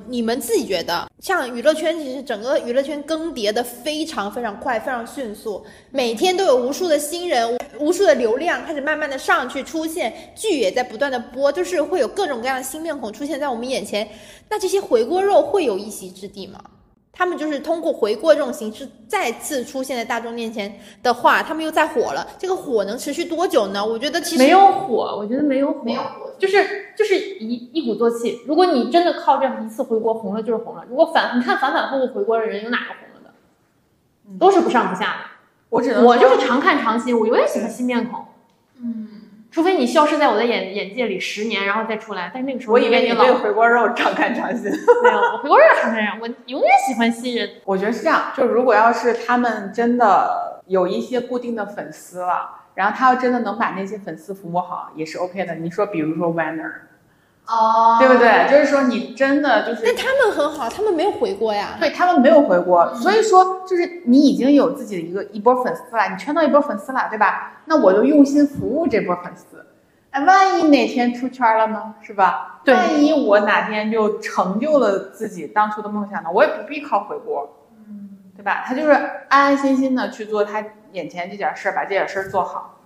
[0.08, 14.08] 你们自己觉得，像娱乐圈，其实整个娱乐圈更迭的非常非常快，非常迅速，每天都有无数的新人，无数的流量开始慢慢的上去出现，剧也在不断的播，就是会有各种各样的新面孔出现在我们眼前。
[14.50, 16.62] 那这些回锅肉会有一席之地吗？
[17.18, 22.28] 他们就是通过回锅这种形式再次出现在大众面前的话，他们又再火了。
[22.38, 23.84] 这个火能持续多久呢？
[23.84, 28.42] 我觉得其实没有火，我觉得没有火，没有火，就是就是一一鼓作气。
[28.46, 30.86] 如果你真的靠这样一次回锅红了，就是红了。
[30.88, 34.38] 如果反你看反反复复回锅的人，有哪个红了的？
[34.38, 35.18] 都是不上不下的。
[35.70, 38.26] 我只能我就是常看常新，我永远喜欢新面孔。
[38.80, 39.17] 嗯，
[39.58, 44.70] 除非你消失在我的眼眼界里十年，然后再出来，但是那个时候我以为你对回锅肉常看常新。
[45.02, 47.50] 没有，我回锅肉常看人，我永远喜欢新人。
[47.66, 55.56] 我觉得是这样，就如果要是他们真的有一些固定的粉丝了，然后他要真的能把那些粉丝服务好，也是 OK 的。
[55.56, 56.72] 你说，比如说 Winner，
[57.48, 58.48] 哦对不对？
[58.52, 61.78] 就是说你真的就是但他们很好，他们没有回锅呀。
[61.80, 67.62] 对他们没有回锅，所以说就是你已经有自己的一个一波粉丝了，你圈到一波粉丝了，对吧？
[67.66, 69.66] 那我就用心服务这波粉丝。
[70.12, 72.60] 哎，万一哪天出圈了呢，是吧？
[72.64, 77.50] 对万一我哪天就成就了自己当初的梦想呢，我也不必靠回国，
[77.88, 78.64] 嗯，对吧？
[78.66, 82.77] 他就是安安心心的去做他眼前这点事儿，把这点事儿做好。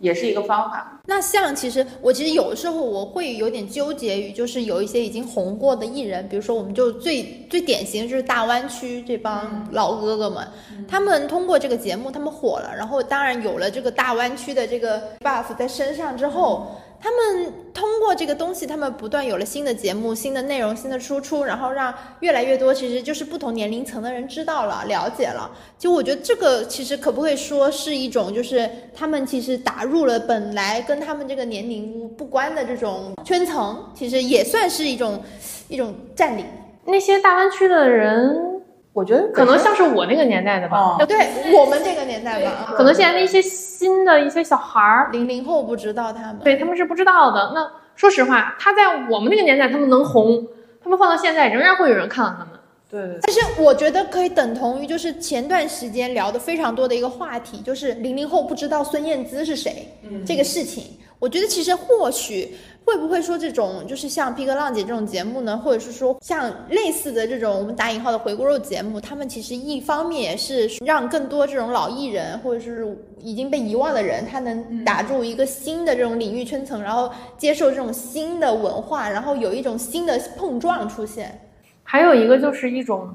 [0.00, 1.00] 也是一个方法。
[1.06, 10.46] 那像其实我其实有的时候我会有点纠结于，就是有一些已经红过的艺人，比如说我们就最最典型的就是大湾区这帮老哥哥们，
[10.86, 16.66] 他们通过这个节目他们火了，然后当然有了这个大湾区的这个 buff 在身上之后。
[17.00, 25.50] 他们通过这个东西，他们不断有了新的节目、新的内容、新的输出，然后让越来越多，其实就是不同年龄层的人知道了、了解了。
[25.78, 35.22] 就我觉得这个其实可不可以说是一种，就是他们其实打入了本来跟他们这个年龄不关的这种圈层，其实也算是一种
[35.68, 36.44] 一种占领。
[36.84, 38.57] 那些大湾区的人。
[38.92, 41.16] 我觉得可能像是我那个年代的吧，对
[41.54, 47.52] 我们这个年代吧，可能现在那些新的一些小孩儿，零零后不知道他们，对他们是不知道的。
[47.54, 50.44] 那说实话，他在我们那个年代他们能红，
[50.82, 52.48] 他们放到现在仍然会有人看到他们。
[52.90, 53.18] 对对。
[53.22, 59.88] 但是我觉得可以等同于就是前段时间聊的非常多的一个话题，就是零零后不知道孙燕姿是谁
[60.26, 60.84] 这个事情。
[61.18, 62.54] 我觉得其实或许。
[62.88, 81.38] 会不会说这种就是像《皮革浪姐》这种节目呢，或者是说像类似的这种我们打引号的回锅肉节目，他们其实一方面也是让更多这种老艺人或者是已经被遗忘的人，他能打入一个新的这种领域圈层，然后接受这种新的文化，然后有一种新的碰撞出现。
[81.82, 83.14] 还有一个就是一种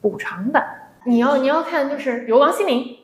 [0.00, 0.64] 补偿感，
[1.04, 2.99] 你要你要看就是比如王心凌。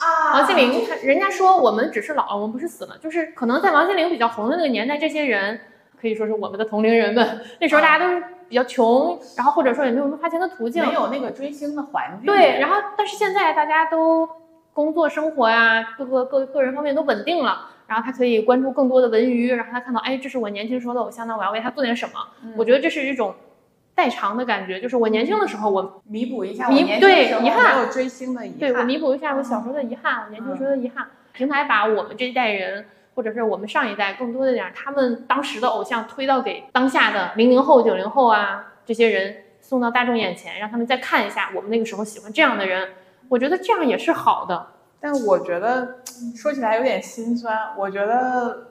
[0.00, 5.60] 啊，王心凌，人家说我们只是老了，我们不是死了，就是可能在王心凌比较红的那个年代，这些人
[6.00, 7.40] 可以说是我们的同龄人们。
[7.60, 12.24] 那时候大家都是比较穷，然后或者说也没有什么花钱的途径，没有那个追星的环境。
[12.24, 14.26] 对，然后但是现在大家都
[14.72, 22.14] 工作生活呀，各个各个人方面都稳定了，然后他可以关注更多的文娱，然后他看到，哎，这是我年轻时候的偶像，那我要为他做点什么。
[22.56, 23.34] 我觉得这是一种。
[24.00, 31.06] 代偿的感觉，就是我年轻的时候，我弥补一下弥对遗憾没有追星的遗憾，对我弥补一下我小时候的遗憾，我年轻时候的遗憾。
[31.34, 42.88] 平台把我们这一代人，或者是我们上一代更多的点他们当时的偶像推到给当下的零零后、九零后啊这些人送到大众眼前，让他们再看一下我们那个时候喜欢这样的人，
[43.28, 44.66] 我觉得这样也是好的。
[44.98, 45.96] 但我觉得
[46.34, 48.69] 说起来有点心酸，我觉得。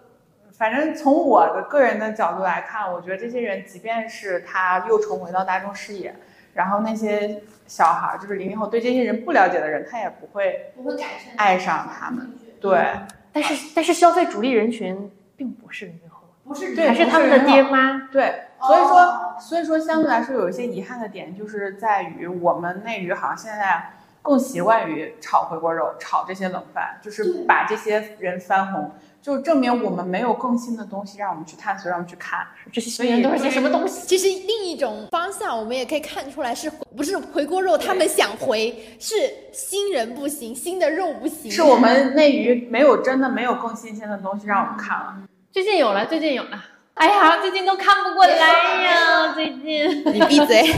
[0.60, 6.14] 反正从我的个人的角度来看，我觉得这些人，即便是他又重回到大众视野，
[6.54, 11.02] 然后那些小孩，就是零零后，对这些人不了解的人，他也不会不会
[11.38, 12.34] 爱上他们。
[12.60, 12.92] 对，
[13.32, 18.10] 但是但是消费主力人群并不是零零后，不是，还是他们的爹妈。
[18.12, 28.92] 对，所以说所以说相对来说有一些遗憾的点，就是在于我们内娱好像现在更习惯于炒回锅肉，炒这些冷饭，就是把这些人翻红。
[29.22, 34.08] 就证明我们没有更新的东西让我们去探索，让我们去看这些新人都是些什么东西。
[34.08, 37.78] 其实另一种方向，我们也可以看出来，是不是回锅肉？
[37.78, 39.16] 他们想回，是
[39.52, 41.52] 新人不行，新的肉不行。
[41.52, 45.16] 是我们内娱没有真的没有更新鲜的东西让我们看了。
[45.52, 46.64] 最近有了，最近有了。
[46.96, 48.36] 哎呀，最近都看不过来
[48.84, 49.32] 呀！
[49.34, 50.76] 最近你闭嘴，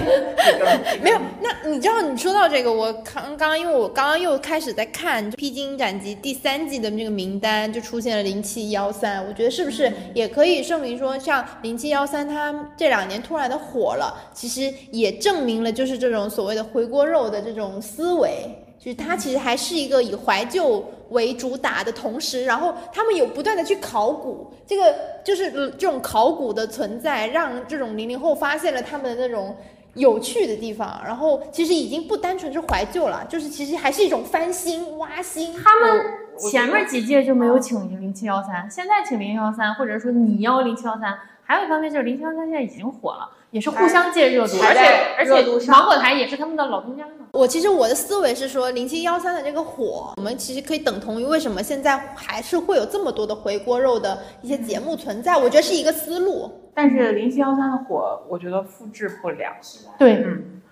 [1.02, 1.20] 没有。
[1.42, 9.26] 那你知道你说到这个，我刚刚因为我刚刚又开始在看《披荆斩棘》第三季的这个名单，就出现了零七幺三。
[9.28, 18.61] 我觉得是不是也可以证明说，像零七幺三，它这两年突然的火了，其实也证明了就是这种所谓的回锅肉的这种思维。
[18.84, 29.56] 就是它其实还是一个以怀旧为主打的同时，然后他们有不断的去考古，这个就是这种考古的存在，让这种零零后发现了他们的那种
[29.94, 35.54] 有趣的地方，然后其实已经不单纯是怀旧了，就是其实还是一种翻新挖新。
[35.54, 36.04] 他们
[36.50, 43.30] 前面几届就没有请零七幺三，现在请零幺三，或者说你要零七幺三，还有一方面就是零七幺三现在已经火了。
[43.52, 47.28] 也是互相借热度，而且而且芒果台也是他们的老东家嘛。
[47.34, 55.36] 我其实我的思维是说，零七幺三的这个火，我们其实可以等同于为什么现在还是会有这么多的回锅肉的一些节目存在？
[55.36, 56.50] 我觉得是一个思路。
[56.74, 59.52] 但是零七幺三的火，我觉得复制不了。
[60.00, 60.24] 对，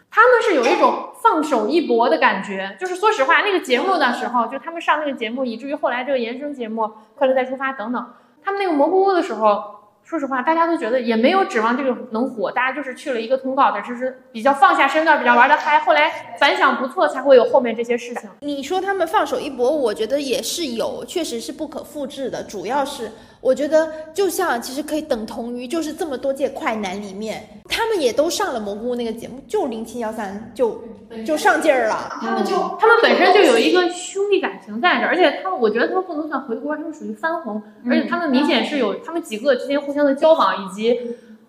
[0.09, 2.77] 他们是有一种放手一搏的感觉。
[2.79, 6.83] 就是说实话，那个节目的时候，就他们上那个节目，以至于后来这个延伸节目
[7.15, 8.05] 《快乐再出发》等等，
[8.41, 9.78] 他们那个蘑菇屋的时候。
[10.09, 15.77] 说实话，大家都觉得也没有指望这个能火，大家就是去了一个通告的，就是比较放下身段，比较玩的嗨。
[15.81, 18.27] 后来反响不错，才会有后面这些事情。
[18.39, 22.41] 你说他们放手一搏，我觉得也是有，确实是不可复制的。
[22.41, 30.83] 主要是我觉得，就像其实可以等同于，就是这么多届快男里面，他们也都上了蘑菇那个节目，就零七幺三就
[31.25, 32.17] 就上劲儿了。
[32.19, 39.99] 他们就他们本身就有一个兄弟感情在这，而且他们我觉得他们不能算回锅，他们属于翻红，而且他们明显是有他们几个之间互相。
[39.99, 40.97] 的交往以及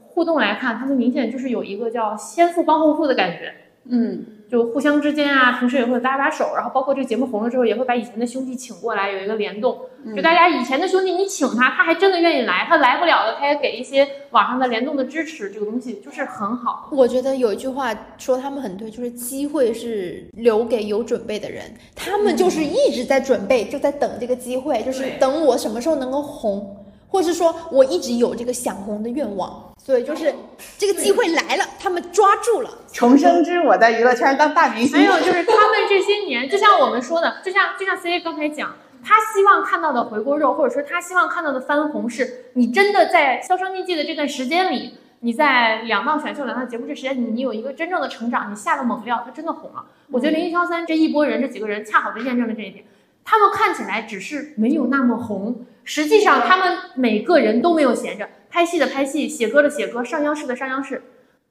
[0.09, 3.55] 互动来看，他们明显就是有一个叫先富帮后富的感觉。
[3.85, 9.79] 嗯，就互相之间啊，平时也会搭把手，然后包括这个节目红了之后，也会把以前的兄弟请过来，有一个联动。
[10.17, 15.51] 就大家以前的兄弟，你请他，他还真的愿意来；他来不了的，他也给一些网上的联动的支持。
[15.51, 16.89] 这个东西就是很好。
[16.91, 21.65] 我觉得有一句话说他们很对，就是机会是留给有准备的人。
[21.95, 26.77] 他们就是一直在准备，就在等这个机会，就是等我什么时候能够红，
[27.07, 29.70] 或是说我一直有这个想红的愿望。
[29.91, 30.33] 所以就是
[30.79, 32.71] 这个机会来了，他们抓住了。
[32.93, 34.97] 重生之我在娱乐圈当大明星。
[34.97, 49.85] 还有就是他们这些年，就像我们说的，就像就像 C A 刚才讲，他希望看到的回锅肉，或者说他希望看到的翻红，是你真的在销声匿迹的这段时间里，你在两档选秀、两档节目这时间，你你有一个真正的成长，你下了猛料，他真的红了。
[50.13, 52.85] 我觉得零一挑三这一波人，这几个人恰好就验证了这一点。
[53.25, 58.29] 他们看起来只是没有那么红，实际上他们每个人都没有闲着。
[58.51, 61.03] 拍戏的拍戏，写歌的写歌，上央视的上央视，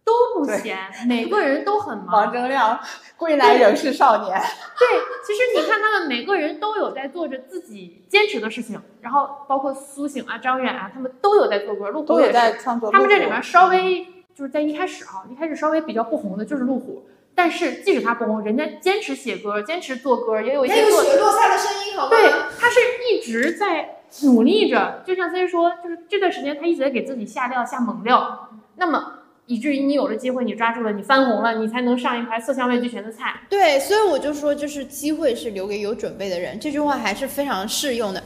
[0.03, 0.77] 都不闲，
[1.07, 2.25] 每个人都很忙。
[2.25, 2.77] 王铮亮，
[3.15, 4.37] 归来仍是少年。
[4.77, 4.87] 对，
[5.25, 12.91] 其实你看他们每个人都有在做着自己坚持的事情，然后包括苏醒啊、张远啊，他们都有在做歌，陆虎都有在创作。
[12.91, 21.03] 他们这里面稍微就是在一开始啊，一开始稍微比较不红的就是路虎，但是即使他不红，人家坚持写歌，坚持做歌，也有一些做。
[21.03, 22.09] 雪落下的声音，好吗？
[22.09, 22.29] 对，
[22.59, 22.79] 他是
[23.09, 23.95] 一直在。
[24.23, 29.13] 努力着，就像 C 说，就是这段时间他一直在给自己下料、下猛料，那么
[29.45, 33.39] 以至于你有了机会，你抓住了，你翻红了，你才能上一盘色香味俱全的菜。
[33.49, 38.21] 对，所以我就说，就是机会是留给有准备的人，这句话还是非常适用的。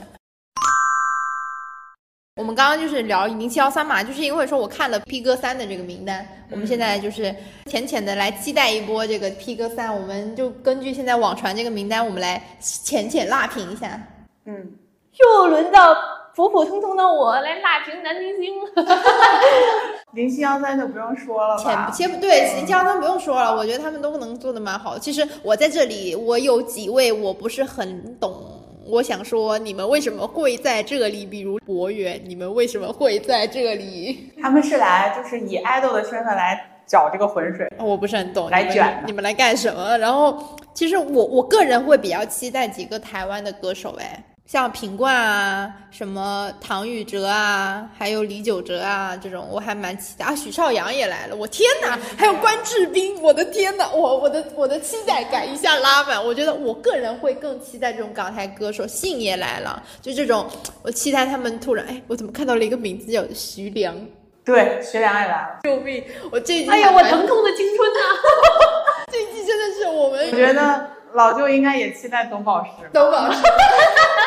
[2.36, 7.32] 我们刚刚就是聊零七幺三嘛，就是因为说我看了 P 哥三的这个名单，我们现在就是
[7.66, 14.00] 浅浅的来期待一波这个 P 哥三，我们就根据现在网传这个名单，我们来浅浅辣评一下。
[14.46, 14.72] 嗯。
[15.18, 15.94] 又轮到
[16.34, 18.54] 普普通通的我来辣评男明星，
[20.12, 21.88] 零七幺三就不用说了吧？
[21.94, 24.98] 切不对，零七幺三不用说了，我觉得他们都能做的蛮好。
[24.98, 28.34] 其实我在这里，我有几位我不是很懂，
[28.84, 31.24] 我想说你们为什么会在这里？
[31.24, 34.32] 比如博远，你们为什么会在这里？
[34.42, 38.50] 他们是来就是以爱豆的身份来搅这个浑水，我不是很懂。
[38.50, 39.96] 来卷，你们来干什么？
[39.98, 40.36] 然后
[40.74, 44.20] 其实我我个人会比较期待几个台湾的歌手，哎。
[44.46, 50.34] 像品冠啊，什么唐禹哲啊，还有李玖哲啊，这种我还蛮期待啊。
[50.36, 51.98] 许绍洋也来了，我天哪！
[52.16, 53.90] 还有关智斌，我的天哪！
[53.90, 56.22] 我我的我的期待感一下拉满。
[56.22, 60.46] 我觉得我个人会更期待这种港台歌手，信也来了，就这种，
[60.82, 63.96] 我期待他们突然，哎，我怎么看到了一个名字叫徐良？
[64.44, 66.04] 对，徐良也来了，救命！
[66.30, 67.98] 我这一季，哎呀，我疼痛的青春呐！
[69.10, 70.90] 这一季真的是我们，我觉得。
[71.14, 73.38] 老舅应该也期待董宝石，董宝石。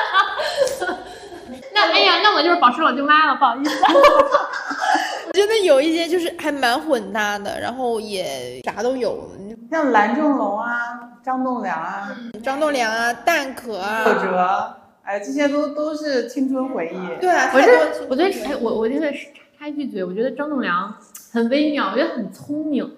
[1.74, 3.76] 那哎呀，那我就是宝石老舅妈了，不好意思。
[5.28, 9.30] 我觉得有一些就是还蛮混搭的，然后也啥都有，
[9.70, 12.10] 像蓝正龙啊、张栋梁啊、
[12.44, 17.22] 张栋梁啊、蛋壳啊、葛哲，哎，这些都都是青春回忆。
[17.22, 19.12] 对啊，我觉得，我觉得，哎，我我觉得
[19.60, 20.92] 插一句嘴，我觉得张栋梁
[21.32, 22.92] 很微妙，我觉得很聪明。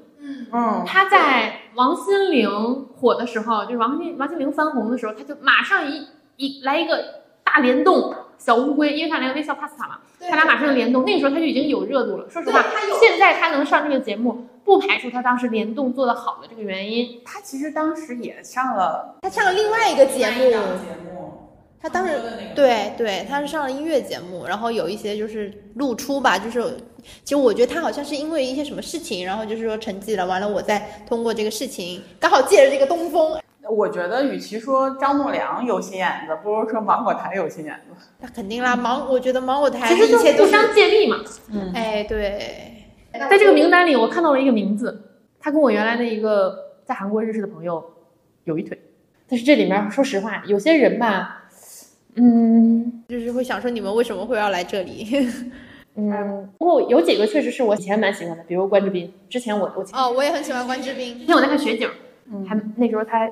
[0.51, 2.49] 嗯，他在王心凌
[2.95, 6.07] 火的时候，就是王心王心凌翻红的时候，他就马上一
[6.39, 12.29] 一来一个大联动小乌龟，因为他连微笑 pasta 嘛，他俩马上联动，那个时候他就已经有热度了。
[12.29, 12.63] 说实话，
[13.01, 17.19] 现在他能上这个节目，不排除他当时联动做的好的这个原因。
[17.25, 20.53] 他其实当时也上了，他上了另外一个节目。
[21.81, 22.13] 他当时
[22.55, 26.61] 对对，他是上了音乐节目，然后有一些就是露出吧，就是
[27.23, 33.37] 其实我觉得他好像是因为一些什么事情，然后就是说沉寂了，完了我再通过这个事情，刚好借着这个东风。
[33.69, 37.95] 我觉得与其说张栋梁有心眼子，不如说芒果台有心眼子。
[38.19, 41.17] 那肯定啦，芒我觉得芒果台其实就互相借力嘛。
[41.51, 45.01] 嗯，哎对，在这个名单里，我看到了一个名字，
[45.39, 46.55] 他跟我原来的一个
[46.85, 47.83] 在韩国认识的朋友
[48.45, 48.79] 有一腿，
[49.27, 51.35] 但是这里面说实话，有些人吧。
[52.15, 55.07] 嗯，就是会想说你们为什么会要来这里？
[55.95, 59.13] 嗯，不过有几个确实是我以前蛮喜欢的，比如关之斌。
[59.29, 61.19] 之前我我哦，我也很喜欢关之斌。
[61.19, 61.89] 之前我在看雪景，
[62.31, 63.29] 嗯还那时候他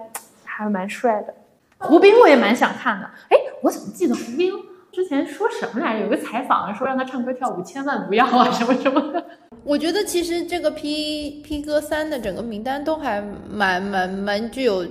[0.58, 1.34] 还蛮帅的。
[1.78, 3.06] 胡兵我也蛮想看的。
[3.30, 4.52] 哎，我怎么记得胡兵
[4.92, 6.04] 之前说什么来着？
[6.06, 9.24] 有个采访说让他唱歌跳舞千万不要啊，什么什么的。
[9.64, 14.86] 我觉得其实这个 P P 哥三的整个名单都还蛮蛮蛮具有。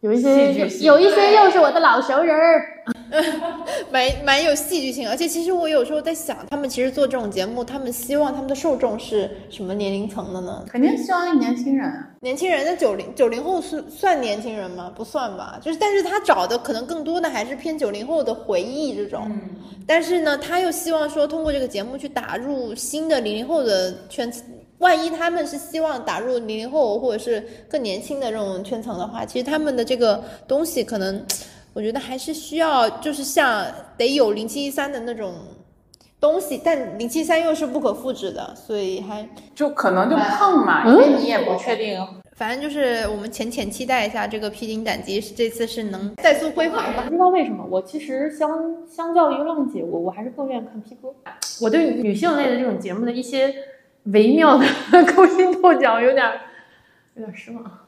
[0.00, 0.52] 有一些，
[0.84, 2.62] 有一些又是我的老熟人儿，
[3.90, 5.08] 蛮蛮有戏剧性。
[5.08, 10.64] 而且其实我有时候在想，他们其实做这种节目，他们希望他们的受众是什么年龄层的呢？
[10.68, 12.08] 肯定希望年轻人啊。
[12.20, 14.92] 年轻人，那九零九零后是算年轻人吗？
[14.94, 15.58] 不算吧。
[15.62, 19.30] 就是，但是他找的可能更多的还是偏九零后的回忆这种。
[19.86, 24.42] 但是呢，他又希望说通过这个节目去打入新的零零后的圈子。
[24.78, 31.22] 万一他们是希望打入零零后或者是更年轻的这种圈层的话，其实他们的这个东西可能，
[31.72, 33.64] 我觉得还是需要就是像
[33.96, 35.34] 得有零七一三的那种
[36.20, 42.06] 东西，但零七三又是不可复制的，所以还就可能就碰嘛，因为你也不确定。
[42.36, 47.04] 反正就是我们浅浅期待一下这个披荆斩棘，这次是能再次辉煌吧。
[47.06, 48.48] 不知道为什么，我其实相
[48.88, 51.14] 相较于浪姐，我我还是更愿意看 P 哥。
[51.60, 53.54] 我对女性类的这种节目的一些
[54.04, 54.64] 微妙的
[55.14, 56.26] 勾心斗角有点
[57.14, 57.79] 有点失望。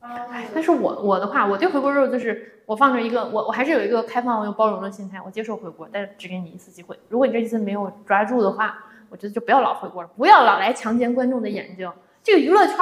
[0.00, 6.98] 哎，但是我我的话，我对回锅肉就是我放着一个，我我还是有一个开放又包容的心态，我接受回锅，但是只给你一次机会。
[7.08, 8.78] 如果你这一次没有抓住的话，
[9.08, 11.90] 我觉得就不要老回锅了，不要老来强奸观众的眼睛。
[12.22, 12.76] 这个娱乐圈。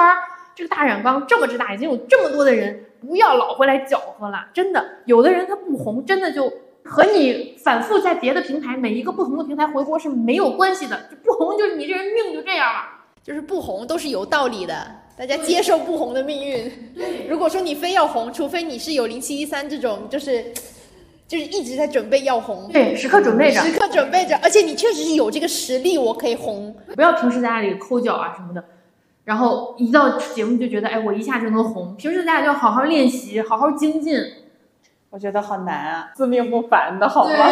[0.55, 4.45] 这个大染缸这么之大，已经有这么多的人，不要老回来搅和了。
[4.53, 6.51] 真的，有的人他不红，真的就
[6.83, 10.99] 和你反复在别的平台每一个不同的平台回锅是没有关系的。
[11.09, 12.81] 就不红，就是你这人命就这样了。
[13.23, 14.75] 就是不红都是有道理的，
[15.19, 16.71] 大家接受不红的命运。
[17.27, 20.45] 如果说你非要红，除非你是有零七一三这种，就是
[21.27, 26.73] 就是一直在准备要红，对，时刻准备着，时刻准备着，而且你确实是有这个实力，我可以红。
[26.95, 28.63] 不要平时在家里抠脚啊什么的。
[29.25, 31.93] 然后一到节目就觉得，哎，我一下就能红。
[31.97, 34.15] 平时大家就好好练习，好好精进。
[35.09, 37.51] 我觉得好难啊，自命不凡的好吗？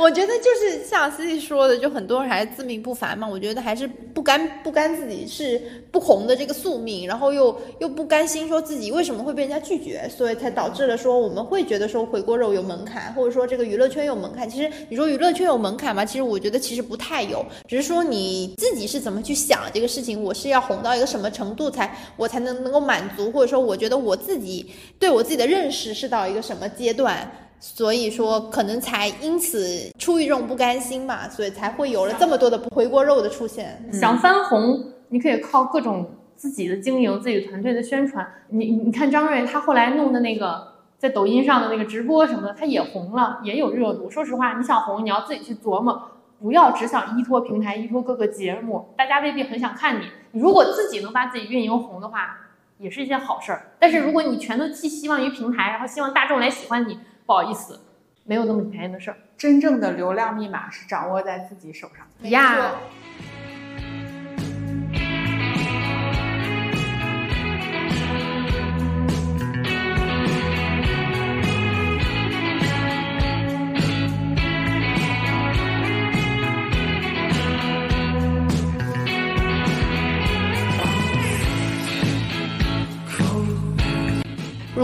[0.00, 3.28] 我觉得就是像思琪说的，就很多人还自命不凡嘛。
[3.28, 5.60] 我觉得还是不甘不甘自己是
[5.92, 14.48] 不红的这个宿命，然后又又不甘心说自己为什么会被人家拒绝，所以才导致了说我们会觉得说回锅肉有门槛，或者说这个娱乐圈有门槛。
[14.48, 16.02] 其实你说娱乐圈有门槛吗？
[16.02, 20.22] 其实我觉得其实不太有，只是说你自己是怎么去想这个事情。
[20.22, 24.64] 我是要红到一个什么程度才我才能能够满足，或者说我觉得我自己
[24.98, 27.30] 对我自己的认识是到一个什么阶段。
[27.60, 33.86] 所以说，可能才因此出于这种不甘心嘛，所以才会有了这么多的回锅肉的出现。
[33.92, 38.26] 想翻红，你可以靠各种自己的经营、自己团队的宣传。
[38.48, 44.08] 你你看张瑞，他后来弄的那个在抖音上的那个直播什么的，他也红了，也有热度。
[44.08, 46.00] 说实话，你想红，你要自己去琢磨，
[46.40, 50.06] 不要只想依托平台、依托各个节目，大家未必很想看你。
[50.32, 52.38] 你如果自己能把自己运营红的话，
[52.78, 53.72] 也是一件好事儿。
[53.78, 56.98] 但是如果你全都寄希望于平台，然后希望大众来喜欢你。
[57.30, 57.78] 不好意思，
[58.24, 59.16] 没有那么便宜的事儿。
[59.38, 62.04] 真正的流量密码是掌握在自己手上。
[62.28, 62.72] 呀。